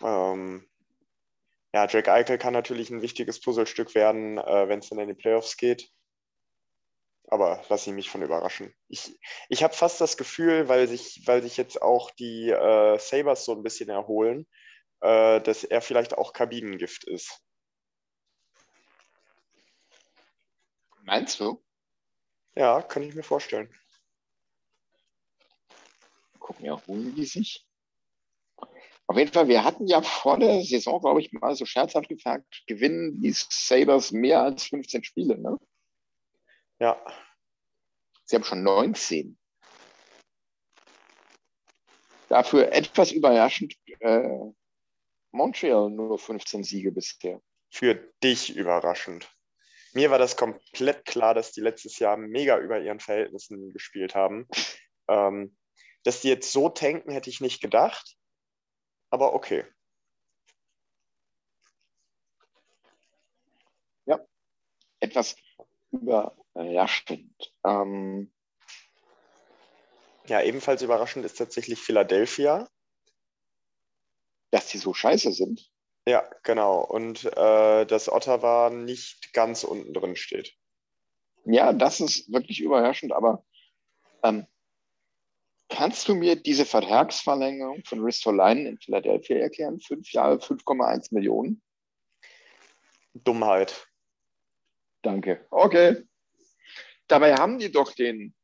[0.00, 0.68] Ähm,
[1.72, 5.14] ja, Jack Eichel kann natürlich ein wichtiges Puzzlestück werden, äh, wenn es dann in die
[5.14, 5.90] Playoffs geht.
[7.28, 8.74] Aber lasse ich mich von überraschen.
[8.88, 9.18] Ich,
[9.48, 13.52] ich habe fast das Gefühl, weil sich, weil sich jetzt auch die äh, Sabres so
[13.52, 14.46] ein bisschen erholen,
[15.00, 17.42] äh, dass er vielleicht auch Kabinengift ist.
[21.04, 21.64] Meinst du?
[22.54, 23.74] Ja, kann ich mir vorstellen.
[26.38, 27.66] Gucken ja, holen die sich.
[29.06, 32.62] Auf jeden Fall, wir hatten ja vor der Saison, glaube ich, mal so scherzhaft gefragt,
[32.66, 35.58] gewinnen die Sabres mehr als 15 Spiele, ne?
[36.78, 37.02] Ja,
[38.32, 39.38] Sie haben schon 19.
[42.30, 44.38] Dafür etwas überraschend äh,
[45.32, 47.42] Montreal nur 15 Siege bisher.
[47.68, 49.30] für dich überraschend.
[49.92, 54.48] Mir war das komplett klar, dass die letztes Jahr mega über ihren Verhältnissen gespielt haben.
[55.08, 55.54] Ähm,
[56.04, 58.16] dass die jetzt so tanken, hätte ich nicht gedacht.
[59.12, 59.64] Aber okay.
[65.02, 65.34] Etwas
[65.90, 67.52] überraschend.
[67.66, 68.32] Ähm,
[70.28, 72.68] Ja, ebenfalls überraschend ist tatsächlich Philadelphia.
[74.52, 75.68] dass die so scheiße sind.
[76.06, 76.80] Ja, genau.
[76.84, 80.54] Und äh, dass Ottawa nicht ganz unten drin steht.
[81.44, 83.44] Ja, das ist wirklich überraschend, aber
[84.22, 84.46] ähm,
[85.74, 89.80] Kannst du mir diese Vertragsverlängerung von Ristolainen in Philadelphia erklären?
[89.80, 91.62] Fünf Jahre, 5,1 Millionen.
[93.14, 93.88] Dummheit.
[95.00, 95.46] Danke.
[95.50, 96.02] Okay.
[97.08, 98.34] Dabei haben die doch den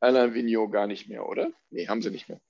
[0.00, 1.50] Alain Vigneault gar nicht mehr, oder?
[1.70, 2.40] Nee, haben sie nicht mehr.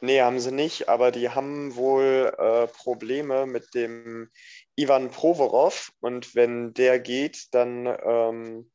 [0.00, 4.28] Nee, haben sie nicht, aber die haben wohl äh, Probleme mit dem
[4.74, 8.70] Ivan Provorov und wenn der geht, dann ähm,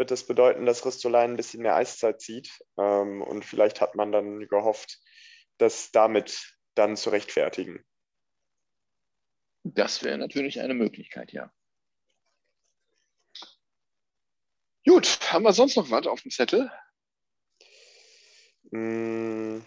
[0.00, 4.10] wird das bedeuten, dass Ristolainen ein bisschen mehr Eiszeit zieht ähm, und vielleicht hat man
[4.10, 4.98] dann gehofft,
[5.58, 7.84] das damit dann zu rechtfertigen.
[9.62, 11.52] Das wäre natürlich eine Möglichkeit, ja.
[14.86, 16.72] Gut, haben wir sonst noch was auf dem Zettel?
[18.70, 19.58] Mm,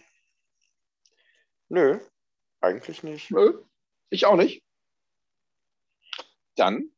[1.69, 1.99] nö,
[2.59, 3.29] eigentlich nicht.
[3.29, 3.63] Nö,
[4.09, 4.65] ich auch nicht.
[6.55, 6.91] Dann,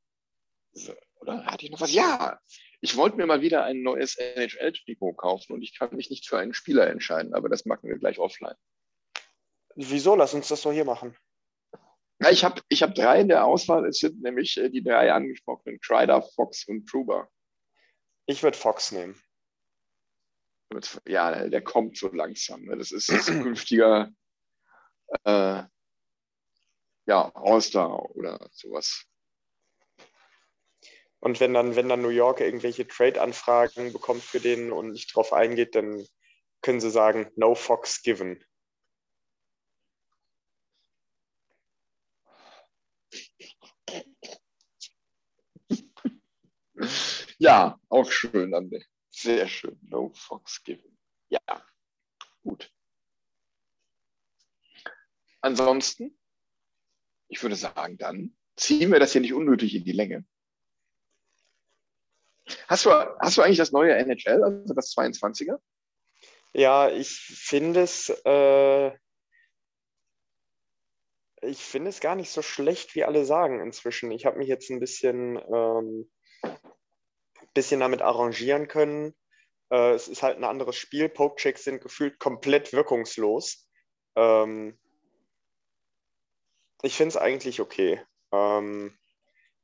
[1.15, 1.91] oder hatte ich noch was?
[1.91, 2.39] Ja,
[2.85, 6.37] ich wollte mir mal wieder ein neues NHL-Trikot kaufen und ich kann mich nicht für
[6.37, 8.53] einen Spieler entscheiden, aber das machen wir gleich offline.
[9.75, 10.15] Wieso?
[10.15, 11.17] Lass uns das doch hier machen.
[12.21, 13.87] Ja, ich habe ich hab drei in der Auswahl.
[13.87, 17.27] Es sind nämlich äh, die drei angesprochenen: Kreider, Fox und Truber.
[18.27, 19.19] Ich würde Fox nehmen.
[21.07, 22.65] Ja, der kommt so langsam.
[22.65, 22.77] Ne?
[22.77, 24.11] Das ist zukünftiger
[25.23, 25.63] äh,
[27.07, 29.05] ja, All-Star oder sowas.
[31.25, 35.33] Und wenn dann, wenn dann New York irgendwelche Trade-Anfragen bekommt für den und nicht drauf
[35.33, 36.05] eingeht, dann
[36.61, 38.45] können sie sagen, no Fox given.
[47.39, 48.85] Ja, auch schön, André.
[49.09, 49.79] Sehr schön.
[49.81, 50.95] No Fox given.
[51.29, 51.39] Ja,
[52.43, 52.71] gut.
[55.41, 56.15] Ansonsten,
[57.29, 60.23] ich würde sagen, dann ziehen wir das hier nicht unnötig in die Länge.
[62.67, 65.57] Hast du, hast du eigentlich das neue NHL, also das 22er?
[66.53, 68.87] Ja, ich finde es, äh,
[71.41, 74.11] ich finde es gar nicht so schlecht, wie alle sagen inzwischen.
[74.11, 76.09] Ich habe mich jetzt ein bisschen, ähm,
[77.53, 79.13] bisschen damit arrangieren können.
[79.69, 81.09] Äh, es ist halt ein anderes Spiel.
[81.09, 83.67] Poke-Checks sind gefühlt komplett wirkungslos.
[84.15, 84.77] Ähm,
[86.83, 88.01] ich finde es eigentlich okay.
[88.31, 88.97] Ähm,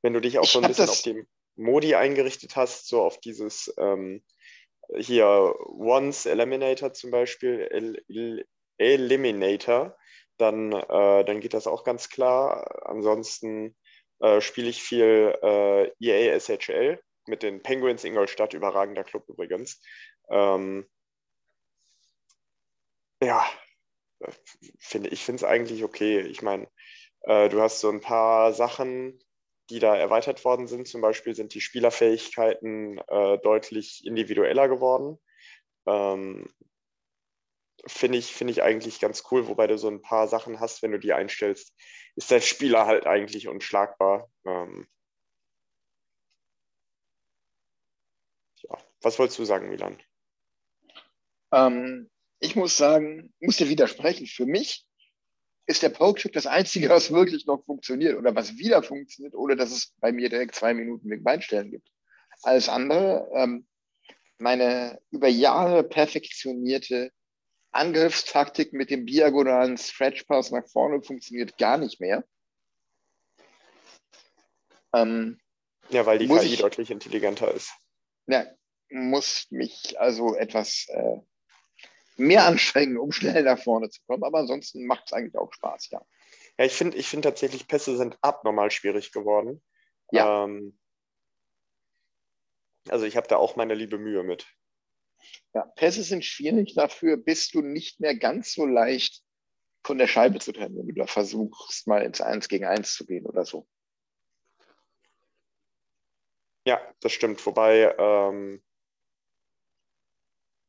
[0.01, 1.25] wenn du dich auch Ich so ein bisschen das- auf die
[1.55, 4.23] Modi eingerichtet hast, so auf dieses ähm,
[4.97, 8.45] hier Once Eliminator zum Beispiel, El El
[8.77, 9.95] Eliminator,
[10.37, 12.85] dann, äh, dann geht das auch ganz klar.
[12.89, 13.75] Ansonsten
[14.19, 19.81] äh, spiele ich viel äh, EA SHL mit den Penguins Ingolstadt, überragender Club übrigens.
[20.29, 20.89] Ähm,
[23.21, 23.45] ja,
[24.19, 24.31] äh,
[24.79, 26.21] finde, ich finde es eigentlich okay.
[26.21, 26.67] Ich meine,
[27.21, 29.19] äh, du hast so ein paar Sachen,
[29.71, 30.87] die da erweitert worden sind.
[30.87, 35.17] Zum Beispiel sind die Spielerfähigkeiten äh, deutlich individueller geworden.
[35.87, 36.47] Ähm,
[37.87, 40.91] finde ich, finde ich eigentlich ganz cool, wobei du so ein paar Sachen hast, wenn
[40.91, 41.73] du die einstellst,
[42.15, 44.29] ist der Spieler halt eigentlich unschlagbar.
[44.45, 44.87] Ähm,
[48.57, 49.97] ja, was wolltest du sagen, Milan?
[51.53, 52.09] Ähm,
[52.39, 54.27] ich muss sagen, muss dir widersprechen.
[54.27, 54.85] Für mich
[55.71, 59.71] ist der Pokecheck das Einzige, was wirklich noch funktioniert oder was wieder funktioniert, ohne dass
[59.71, 61.89] es bei mir direkt zwei Minuten wegen Beinstellen gibt.
[62.43, 63.67] Alles andere, ähm,
[64.37, 67.11] meine über Jahre perfektionierte
[67.71, 72.23] Angriffstaktik mit dem diagonalen Stretch Pass nach vorne funktioniert gar nicht mehr.
[74.93, 75.39] Ähm,
[75.89, 77.71] Ja, weil die KI ich- deutlich intelligenter ist.
[78.27, 78.45] ja,
[78.89, 81.17] muss mich also etwas äh,
[82.21, 84.23] mehr anstrengen, um schnell nach vorne zu kommen.
[84.23, 86.01] Aber ansonsten macht es eigentlich auch Spaß, ja.
[86.57, 89.63] Ja, ich finde ich find tatsächlich, Pässe sind abnormal schwierig geworden.
[90.11, 90.45] Ja.
[90.45, 90.77] Ähm,
[92.89, 94.47] also ich habe da auch meine liebe Mühe mit.
[95.53, 99.21] Ja, Pässe sind schwierig, dafür bist du nicht mehr ganz so leicht
[99.83, 103.05] von der Scheibe zu trennen, wenn du da versuchst, mal ins 1 gegen 1 zu
[103.05, 103.67] gehen oder so.
[106.65, 107.43] Ja, das stimmt.
[107.45, 108.61] Wobei ähm,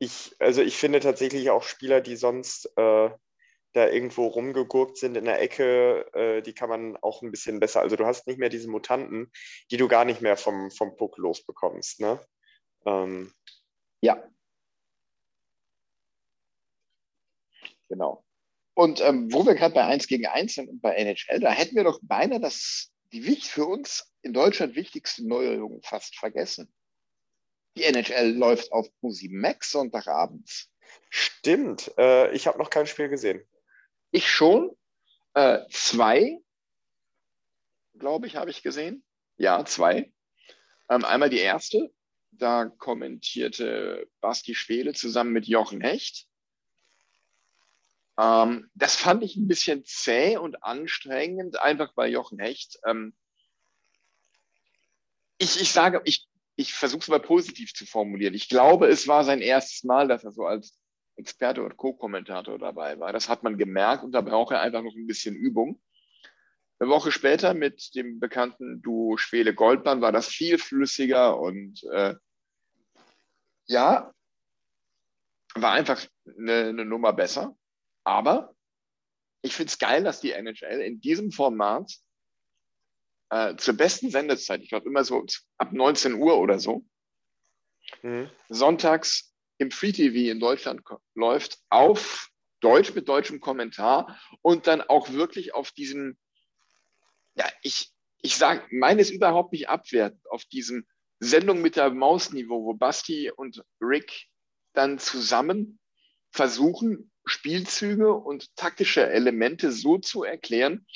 [0.03, 3.11] ich, also ich finde tatsächlich auch Spieler, die sonst äh,
[3.73, 7.83] da irgendwo rumgegurkt sind in der Ecke, äh, die kann man auch ein bisschen besser.
[7.83, 9.31] Also du hast nicht mehr diese Mutanten,
[9.71, 12.01] die du gar nicht mehr vom, vom Puck losbekommst.
[12.01, 12.21] Ne?
[12.85, 13.33] Ähm,
[14.01, 14.29] Ja.
[17.89, 18.25] Genau.
[18.75, 21.77] Und ähm, wo wir gerade bei 1 gegen 1 sind und bei NHL, da hätten
[21.77, 26.73] wir doch beinahe das, die für uns in Deutschland wichtigste Neuerung fast vergessen.
[27.77, 30.71] Die NHL läuft auf Pro7 Max Sonntagabends.
[31.09, 31.93] stimmt.
[31.99, 33.47] Äh, ich habe noch kein Spiel gesehen.
[34.11, 34.77] Ich schon.
[35.35, 36.39] Äh, zwei,
[37.95, 39.03] glaube ich, habe ich gesehen.
[39.39, 40.13] Ja, zwei.
[40.91, 41.91] Ähm, einmal die erste.
[42.33, 46.27] Da kommentierte Basti Schwele zusammen mit Jochen Hecht.
[48.19, 52.79] Ähm, das fand ich ein bisschen zäh und anstrengend, einfach bei Jochen Hecht.
[52.87, 53.15] Ähm,
[55.39, 58.35] ich, ich sage, ich, ich versuche es mal positiv zu formulieren.
[58.35, 60.79] Ich glaube, es war sein erstes Mal, dass er so als
[61.17, 63.13] Experte und Co-Kommentator dabei war.
[63.13, 65.81] Das hat man gemerkt und da braucht er einfach noch ein bisschen Übung.
[66.79, 72.15] Eine Woche später mit dem bekannten Duo Schwele Goldmann war das viel flüssiger und äh,
[73.67, 74.13] ja,
[75.55, 77.57] war einfach eine, eine Nummer besser.
[78.05, 78.55] Aber
[79.43, 81.93] ich finde es geil, dass die NHL in diesem Format
[83.33, 85.25] äh, zur besten Sendezeit, ich glaube immer so
[85.57, 86.85] ab 19 Uhr oder so,
[88.03, 88.31] mhm.
[88.51, 90.83] sonntags im Free TV in Deutschland
[91.15, 92.29] läuft, auf
[92.61, 96.19] Deutsch mit deutschem Kommentar und dann auch wirklich auf diesem,
[97.35, 100.87] ja, ich, ich sage, meine ist überhaupt nicht abwertend, auf diesem
[101.19, 104.27] Sendung mit der Mausniveau, wo Basti und Rick
[104.75, 105.79] dann zusammen
[106.31, 110.87] versuchen, Spielzüge und taktische Elemente so zu erklären,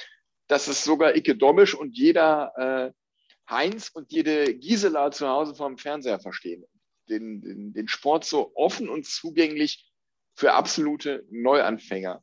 [0.49, 5.79] dass es sogar Icke Domisch und jeder äh, Heinz und jede Gisela zu Hause vom
[5.79, 6.65] Fernseher verstehen.
[7.09, 9.93] Den, den, den Sport so offen und zugänglich
[10.35, 12.23] für absolute Neuanfänger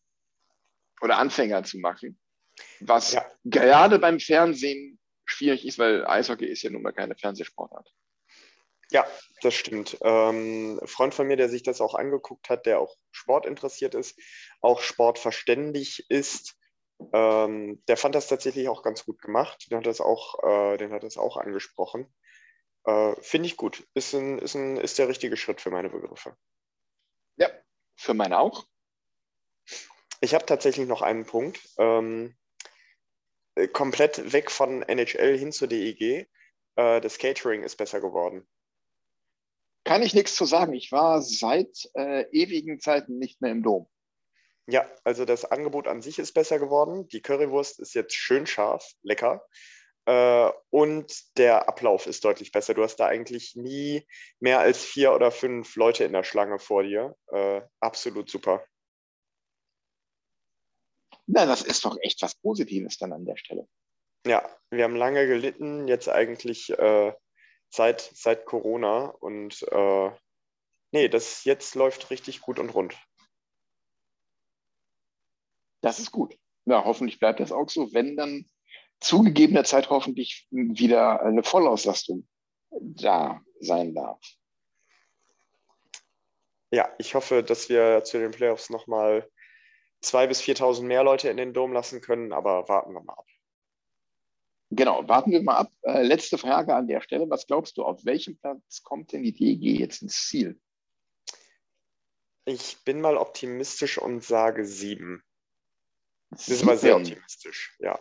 [1.02, 2.20] oder Anfänger zu machen.
[2.82, 3.26] Was ja.
[3.46, 7.90] gerade beim Fernsehen schwierig ist, weil Eishockey ist ja nun mal keine Fernsehsportart.
[8.92, 9.08] Ja,
[9.42, 9.98] das stimmt.
[10.02, 13.96] Ähm, ein Freund von mir, der sich das auch angeguckt hat, der auch Sport interessiert
[13.96, 14.20] ist,
[14.62, 16.56] auch sportverständig ist,
[17.14, 19.68] ähm, der fand das tatsächlich auch ganz gut gemacht.
[19.70, 22.14] Den hat das auch, äh, den hat das auch angesprochen.
[22.86, 23.88] Äh, Finde ich gut.
[23.94, 26.36] Ist, ein, ist, ein, ist der richtige Schritt für meine Begriffe.
[27.38, 27.50] Ja,
[27.96, 28.66] für meine auch.
[30.22, 31.60] Ich habe tatsächlich noch einen Punkt.
[31.78, 32.36] Ähm,
[33.56, 36.28] äh, komplett weg von NHL hin zur DEG.
[36.76, 38.48] Äh, das Catering ist besser geworden.
[39.84, 40.74] Kann ich nichts zu sagen.
[40.74, 43.90] Ich war seit äh, ewigen Zeiten nicht mehr im Dom.
[44.68, 47.08] Ja, also das Angebot an sich ist besser geworden.
[47.10, 49.46] Die Currywurst ist jetzt schön scharf, lecker.
[50.06, 52.74] Äh, und der Ablauf ist deutlich besser.
[52.74, 54.06] Du hast da eigentlich nie
[54.40, 57.16] mehr als vier oder fünf Leute in der Schlange vor dir.
[57.32, 58.66] Äh, absolut super.
[61.26, 63.68] Na, das ist doch echt was Positives dann an der Stelle.
[64.26, 67.14] Ja, wir haben lange gelitten, jetzt eigentlich äh,
[67.70, 69.06] seit, seit Corona.
[69.06, 70.12] Und äh,
[70.92, 72.96] nee, das jetzt läuft richtig gut und rund.
[75.84, 76.40] Das ist gut.
[76.66, 78.50] Ja, hoffentlich bleibt das auch so, wenn dann
[79.02, 82.26] zugegebener Zeit hoffentlich wieder eine Vollauslastung
[82.72, 84.22] da sein darf.
[86.72, 89.30] Ja, ich hoffe, dass wir zu den Playoffs nochmal
[90.02, 93.28] 2.000 bis 4.000 mehr Leute in den Dom lassen können, aber warten wir mal ab.
[94.70, 95.72] Genau, warten wir mal ab.
[95.82, 97.30] Äh, letzte Frage an der Stelle.
[97.30, 100.60] Was glaubst du, auf welchem Platz kommt denn die DEG jetzt ins Ziel?
[102.46, 105.22] Ich bin mal optimistisch und sage sieben.
[106.34, 108.00] Das ist aber sehr optimistisch, ja.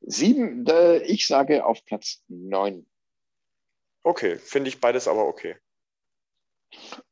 [0.00, 0.66] Sieben,
[1.04, 2.86] ich sage auf Platz neun.
[4.02, 5.56] Okay, finde ich beides aber okay.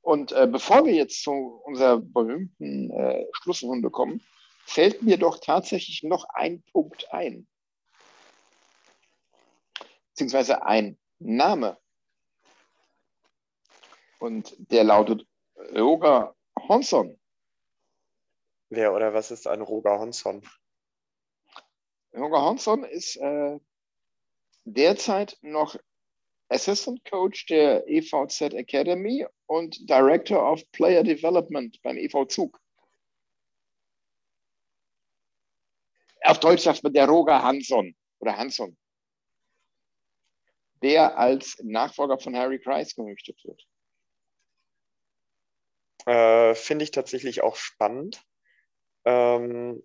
[0.03, 1.33] Und äh, bevor wir jetzt zu
[1.65, 4.21] unserer berühmten äh, Schlussrunde kommen,
[4.67, 7.47] fällt mir doch tatsächlich noch ein Punkt ein
[10.13, 11.79] beziehungsweise ein Name.
[14.19, 15.27] Und der lautet
[15.75, 16.37] Roger
[16.69, 17.19] Honson.
[18.75, 20.41] Wer oder was ist ein Roger Honson?
[22.15, 23.59] Roger Honson ist äh,
[24.65, 25.77] derzeit noch
[26.49, 32.59] Assistant Coach der EVZ Academy und Director of Player Development beim EV Zug.
[36.23, 38.75] Auf Deutsch sagt man der Roger Hansson oder Hansson
[40.83, 43.67] der als Nachfolger von Harry Kreis gerüchtet wird?
[46.07, 48.25] Äh, finde ich tatsächlich auch spannend.
[49.05, 49.83] Ähm,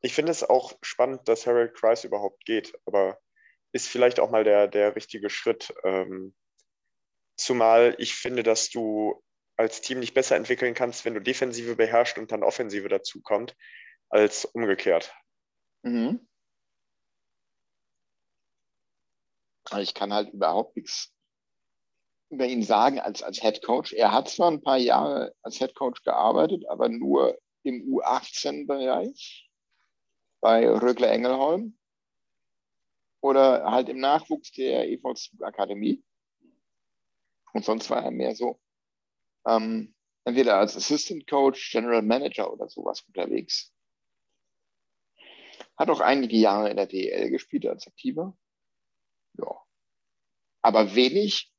[0.00, 3.18] ich finde es auch spannend, dass Harold Kreis überhaupt geht, aber
[3.72, 5.74] ist vielleicht auch mal der, der richtige Schritt.
[5.82, 6.34] Ähm,
[7.36, 9.22] zumal ich finde, dass du
[9.56, 13.56] als Team nicht besser entwickeln kannst, wenn du Defensive beherrschst und dann Offensive dazukommt,
[14.08, 15.14] als umgekehrt.
[15.82, 16.26] Mhm.
[19.78, 21.12] ich kann halt überhaupt nichts
[22.30, 23.92] über ihn sagen als, als Head Coach.
[23.92, 29.50] Er hat zwar ein paar Jahre als Head Coach gearbeitet, aber nur im U18-Bereich
[30.40, 31.78] bei Rögle Engelholm
[33.20, 36.04] oder halt im Nachwuchs der EV Akademie.
[37.52, 38.60] Und sonst war er mehr so
[39.46, 39.94] ähm,
[40.24, 43.72] entweder als Assistant Coach, General Manager oder sowas unterwegs.
[45.76, 48.36] Hat auch einige Jahre in der DL gespielt als Aktiver
[49.38, 49.62] ja.
[50.62, 51.52] Aber wenig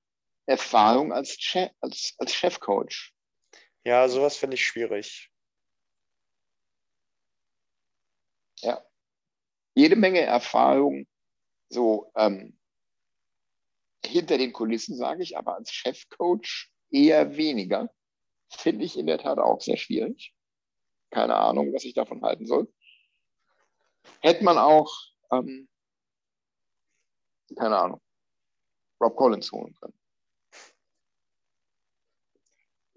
[0.46, 3.14] Erfahrung als, Chef, als, als Chefcoach.
[3.84, 5.32] Ja, sowas finde ich schwierig.
[8.62, 8.84] Ja.
[9.74, 11.08] Jede Menge Erfahrung,
[11.70, 12.58] so ähm,
[14.06, 17.90] hinter den Kulissen, sage ich, aber als Chefcoach eher weniger.
[18.50, 20.34] Finde ich in der Tat auch sehr schwierig.
[21.10, 22.72] Keine Ahnung, was ich davon halten soll.
[24.22, 24.92] Hätte man auch,
[25.32, 25.68] ähm,
[27.56, 28.02] keine Ahnung,
[29.02, 30.00] Rob Collins holen können.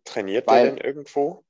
[0.04, 1.44] Trainiert Weil- der denn irgendwo?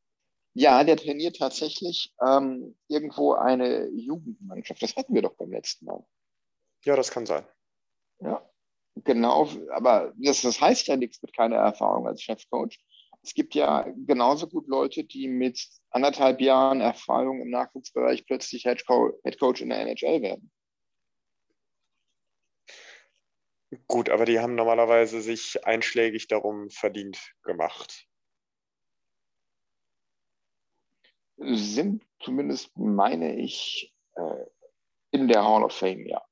[0.54, 4.82] Ja, der trainiert tatsächlich ähm, irgendwo eine Jugendmannschaft.
[4.82, 6.04] Das hatten wir doch beim letzten Mal.
[6.84, 7.46] Ja, das kann sein.
[8.20, 8.48] Ja,
[8.96, 9.48] genau.
[9.70, 12.78] Aber das, das heißt ja nichts mit keiner Erfahrung als Chefcoach.
[13.22, 19.12] Es gibt ja genauso gut Leute, die mit anderthalb Jahren Erfahrung im Nachwuchsbereich plötzlich Headco
[19.24, 20.50] Headcoach in der NHL werden.
[23.86, 28.07] Gut, aber die haben normalerweise sich einschlägig darum verdient gemacht.
[31.38, 34.44] Sind zumindest, meine ich, äh,
[35.12, 36.22] in der Hall of Fame, ja.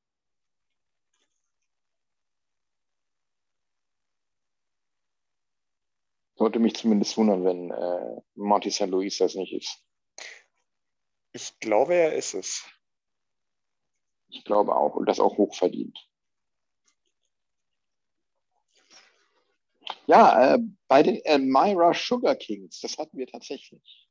[6.34, 8.86] Sollte mich zumindest wundern, wenn äh, Monty St.
[8.86, 9.82] Louis das nicht ist.
[11.32, 12.66] Ich glaube, er ist es.
[14.28, 14.96] Ich glaube auch.
[14.96, 15.98] Und das auch hochverdient.
[20.06, 24.05] Ja, äh, bei den Elmira Sugar Kings, das hatten wir tatsächlich.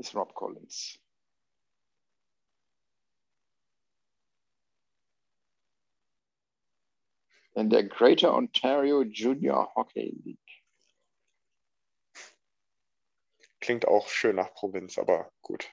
[0.00, 0.98] Ist Rob Collins.
[7.52, 10.38] In der Greater Ontario Junior Hockey League.
[13.60, 15.70] Klingt auch schön nach Provinz, aber gut.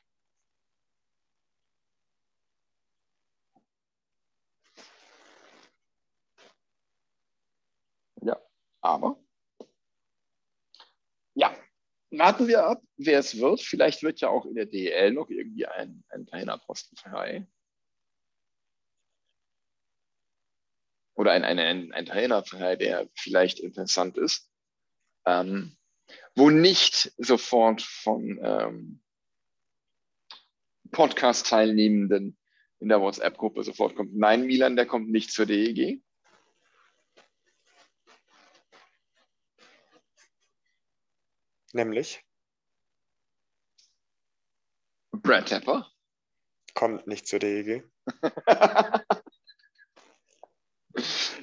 [8.82, 9.27] Aber ja,
[12.18, 13.62] warten wir ab, wer es wird.
[13.62, 17.48] Vielleicht wird ja auch in der DEL noch irgendwie ein, ein Trainerposten frei.
[21.16, 24.52] Oder ein, ein, ein, ein Trainer frei, der vielleicht interessant ist.
[25.26, 25.76] Ähm,
[26.36, 29.02] wo nicht sofort von ähm,
[30.92, 32.38] Podcast-Teilnehmenden
[32.80, 34.16] in der WhatsApp-Gruppe sofort kommt.
[34.16, 36.02] Nein, Milan, der kommt nicht zur DEG.
[41.78, 42.26] Nämlich
[45.12, 45.88] Brad Tepper.
[46.74, 47.84] kommt nicht zur DEG.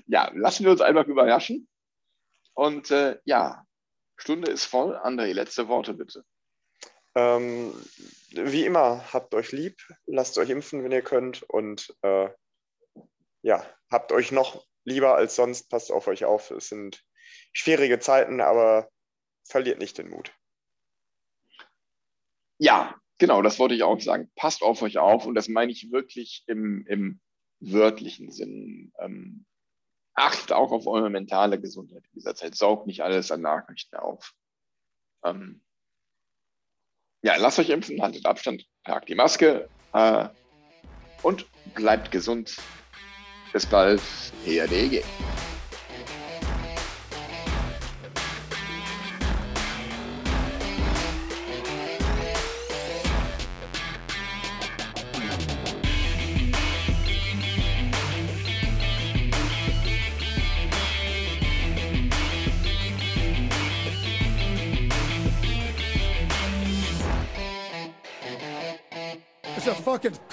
[0.06, 1.68] ja, lassen wir uns einfach überraschen.
[2.52, 3.64] Und äh, ja,
[4.16, 4.96] Stunde ist voll.
[4.96, 6.24] André, letzte Worte bitte.
[7.14, 7.72] Ähm,
[8.30, 12.28] wie immer, habt euch lieb, lasst euch impfen, wenn ihr könnt und äh,
[13.42, 16.50] ja, habt euch noch lieber als sonst, passt auf euch auf.
[16.50, 17.04] Es sind
[17.52, 18.90] schwierige Zeiten, aber
[19.44, 20.32] verliert nicht den Mut.
[22.58, 24.30] Ja, genau, das wollte ich auch sagen.
[24.36, 27.20] Passt auf euch auf und das meine ich wirklich im, im
[27.60, 28.92] wörtlichen Sinn.
[28.98, 29.44] Ähm,
[30.14, 32.54] achtet auch auf eure mentale Gesundheit in dieser Zeit.
[32.54, 34.32] Saugt nicht alles an Nachrichten auf.
[35.24, 35.62] Ähm,
[37.22, 40.28] ja, lasst euch impfen, haltet Abstand, tragt die Maske äh,
[41.22, 42.56] und bleibt gesund.
[43.52, 44.02] Bis bald,
[44.46, 45.02] ERDG.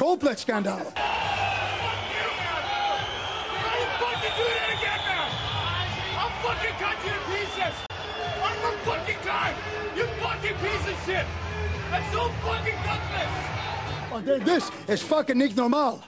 [0.01, 0.77] Coldplay scandal.
[0.77, 0.95] Don't fucking
[4.35, 5.29] do that again now!
[6.17, 7.75] I'll fucking cut you to pieces!
[8.41, 9.53] One more fucking time!
[9.95, 11.27] You fucking piece of shit!
[11.91, 13.29] That's so fucking gutless!
[14.11, 16.01] Oh, This is fucking normal.